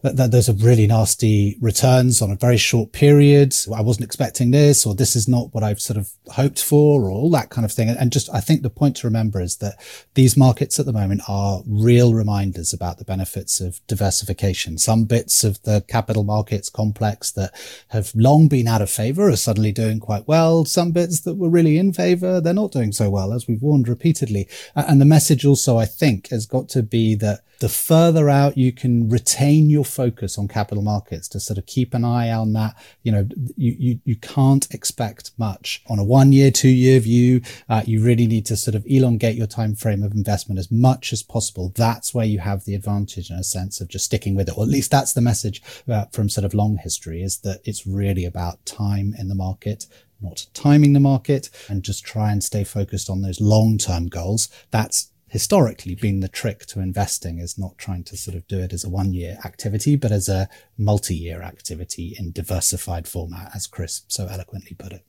that, 0.00 0.16
that 0.16 0.30
those 0.30 0.48
are 0.48 0.54
really 0.54 0.86
nasty 0.86 1.58
returns 1.60 2.22
on 2.22 2.30
a 2.30 2.36
very 2.36 2.56
short 2.56 2.92
period. 2.92 3.54
I 3.74 3.82
wasn't 3.82 4.06
expecting 4.06 4.50
this, 4.50 4.86
or 4.86 4.94
this 4.94 5.14
is 5.14 5.28
not 5.28 5.52
what 5.52 5.62
I've 5.62 5.80
sort 5.80 5.98
of 5.98 6.10
hoped 6.28 6.62
for, 6.62 7.04
or 7.04 7.10
all 7.10 7.30
that 7.30 7.50
kind 7.50 7.66
of 7.66 7.72
thing." 7.72 7.90
And 7.90 8.10
just, 8.10 8.32
I 8.34 8.40
think 8.40 8.62
the 8.62 8.70
point 8.70 8.96
to 8.96 9.06
remember 9.06 9.40
is 9.40 9.56
that 9.58 9.74
these 10.14 10.36
markets 10.36 10.80
at 10.80 10.86
the 10.86 10.92
moment 10.92 11.20
are 11.28 11.62
real 11.66 12.14
reminders 12.14 12.72
about 12.72 12.96
the 12.96 13.04
benefits 13.04 13.60
of 13.60 13.86
diversification. 13.86 14.78
Some 14.78 15.04
bits 15.04 15.44
of 15.44 15.62
the 15.62 15.84
capital 15.86 16.24
markets 16.24 16.70
complex 16.70 17.30
that 17.32 17.52
have 17.88 18.10
long 18.14 18.48
been 18.48 18.68
out 18.68 18.80
of 18.80 18.88
favor 18.88 19.28
are 19.28 19.36
suddenly 19.36 19.72
doing 19.72 20.00
quite 20.00 20.26
well. 20.26 20.64
Some 20.64 20.92
bits 20.92 21.20
that 21.20 21.34
were 21.34 21.50
really 21.50 21.76
in 21.76 21.92
favor 21.92 22.21
they're 22.22 22.54
not 22.54 22.72
doing 22.72 22.92
so 22.92 23.10
well, 23.10 23.32
as 23.32 23.46
we've 23.46 23.62
warned 23.62 23.88
repeatedly. 23.88 24.48
And 24.74 25.00
the 25.00 25.04
message 25.06 25.44
also, 25.44 25.78
I 25.78 25.84
think, 25.84 26.28
has 26.28 26.46
got 26.46 26.68
to 26.70 26.82
be 26.82 27.14
that 27.16 27.40
the 27.62 27.68
further 27.68 28.28
out 28.28 28.58
you 28.58 28.72
can 28.72 29.08
retain 29.08 29.70
your 29.70 29.84
focus 29.84 30.36
on 30.36 30.48
capital 30.48 30.82
markets 30.82 31.28
to 31.28 31.38
sort 31.38 31.58
of 31.58 31.64
keep 31.64 31.94
an 31.94 32.04
eye 32.04 32.28
on 32.28 32.52
that, 32.54 32.76
you 33.04 33.12
know, 33.12 33.24
you, 33.56 33.76
you, 33.78 34.00
you 34.04 34.16
can't 34.16 34.68
expect 34.74 35.30
much 35.38 35.80
on 35.88 36.00
a 36.00 36.04
one 36.04 36.32
year, 36.32 36.50
two 36.50 36.68
year 36.68 36.98
view. 36.98 37.40
Uh, 37.68 37.82
you 37.86 38.02
really 38.02 38.26
need 38.26 38.44
to 38.46 38.56
sort 38.56 38.74
of 38.74 38.84
elongate 38.86 39.36
your 39.36 39.46
time 39.46 39.76
frame 39.76 40.02
of 40.02 40.10
investment 40.10 40.58
as 40.58 40.72
much 40.72 41.12
as 41.12 41.22
possible. 41.22 41.72
That's 41.76 42.12
where 42.12 42.26
you 42.26 42.40
have 42.40 42.64
the 42.64 42.74
advantage 42.74 43.30
in 43.30 43.36
a 43.36 43.44
sense 43.44 43.80
of 43.80 43.86
just 43.86 44.06
sticking 44.06 44.34
with 44.34 44.48
it. 44.48 44.58
Or 44.58 44.64
at 44.64 44.68
least 44.68 44.90
that's 44.90 45.12
the 45.12 45.20
message 45.20 45.62
uh, 45.88 46.06
from 46.06 46.28
sort 46.28 46.44
of 46.44 46.54
long 46.54 46.78
history 46.78 47.22
is 47.22 47.38
that 47.38 47.60
it's 47.64 47.86
really 47.86 48.24
about 48.24 48.66
time 48.66 49.14
in 49.16 49.28
the 49.28 49.36
market 49.36 49.86
not 50.22 50.46
timing 50.54 50.92
the 50.92 51.00
market 51.00 51.50
and 51.68 51.82
just 51.82 52.04
try 52.04 52.30
and 52.30 52.42
stay 52.42 52.64
focused 52.64 53.10
on 53.10 53.22
those 53.22 53.40
long 53.40 53.78
term 53.78 54.08
goals. 54.08 54.48
That's 54.70 55.12
historically 55.28 55.94
been 55.94 56.20
the 56.20 56.28
trick 56.28 56.66
to 56.66 56.78
investing 56.78 57.38
is 57.38 57.58
not 57.58 57.78
trying 57.78 58.04
to 58.04 58.16
sort 58.18 58.36
of 58.36 58.46
do 58.48 58.58
it 58.60 58.72
as 58.72 58.84
a 58.84 58.90
one 58.90 59.14
year 59.14 59.38
activity, 59.44 59.96
but 59.96 60.12
as 60.12 60.28
a 60.28 60.48
multi 60.76 61.16
year 61.16 61.42
activity 61.42 62.14
in 62.18 62.32
diversified 62.32 63.08
format, 63.08 63.50
as 63.54 63.66
Chris 63.66 64.02
so 64.08 64.26
eloquently 64.26 64.74
put 64.74 64.92
it. 64.92 65.04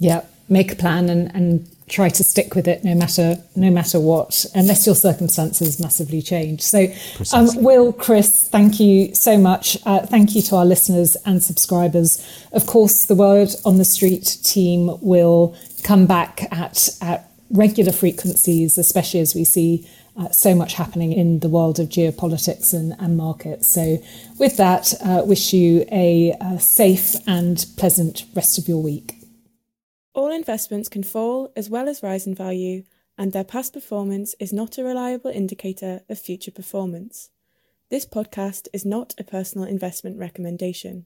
Yeah, 0.00 0.24
make 0.48 0.72
a 0.72 0.76
plan 0.76 1.08
and, 1.08 1.32
and 1.34 1.70
try 1.90 2.08
to 2.08 2.24
stick 2.24 2.54
with 2.54 2.66
it 2.68 2.84
no 2.84 2.94
matter 2.94 3.36
no 3.56 3.70
matter 3.70 4.00
what, 4.00 4.46
unless 4.54 4.86
your 4.86 4.94
circumstances 4.94 5.80
massively 5.80 6.22
change. 6.22 6.62
So, 6.62 6.86
um, 7.32 7.48
Will, 7.56 7.92
Chris, 7.92 8.48
thank 8.48 8.80
you 8.80 9.14
so 9.14 9.36
much. 9.36 9.76
Uh, 9.84 10.06
thank 10.06 10.34
you 10.34 10.42
to 10.42 10.56
our 10.56 10.64
listeners 10.64 11.16
and 11.26 11.42
subscribers. 11.42 12.26
Of 12.52 12.66
course, 12.66 13.04
the 13.04 13.14
Word 13.14 13.50
on 13.64 13.78
the 13.78 13.84
Street 13.84 14.38
team 14.42 14.98
will 15.00 15.56
come 15.82 16.06
back 16.06 16.46
at 16.50 16.88
at 17.00 17.30
regular 17.50 17.92
frequencies, 17.92 18.78
especially 18.78 19.20
as 19.20 19.34
we 19.34 19.44
see 19.44 19.88
uh, 20.16 20.30
so 20.30 20.54
much 20.54 20.74
happening 20.74 21.12
in 21.12 21.40
the 21.40 21.48
world 21.48 21.80
of 21.80 21.88
geopolitics 21.88 22.72
and, 22.72 22.94
and 22.98 23.16
markets. 23.16 23.68
So, 23.68 23.98
with 24.38 24.56
that, 24.56 24.94
uh, 25.04 25.22
wish 25.24 25.52
you 25.52 25.84
a, 25.92 26.36
a 26.40 26.58
safe 26.60 27.16
and 27.26 27.66
pleasant 27.76 28.24
rest 28.34 28.58
of 28.58 28.68
your 28.68 28.82
week. 28.82 29.19
All 30.12 30.32
investments 30.32 30.88
can 30.88 31.04
fall 31.04 31.52
as 31.54 31.70
well 31.70 31.88
as 31.88 32.02
rise 32.02 32.26
in 32.26 32.34
value, 32.34 32.82
and 33.16 33.32
their 33.32 33.44
past 33.44 33.72
performance 33.72 34.34
is 34.40 34.52
not 34.52 34.76
a 34.76 34.84
reliable 34.84 35.30
indicator 35.30 36.00
of 36.08 36.18
future 36.18 36.50
performance. 36.50 37.30
This 37.90 38.06
podcast 38.06 38.66
is 38.72 38.84
not 38.84 39.14
a 39.18 39.24
personal 39.24 39.68
investment 39.68 40.18
recommendation. 40.18 40.98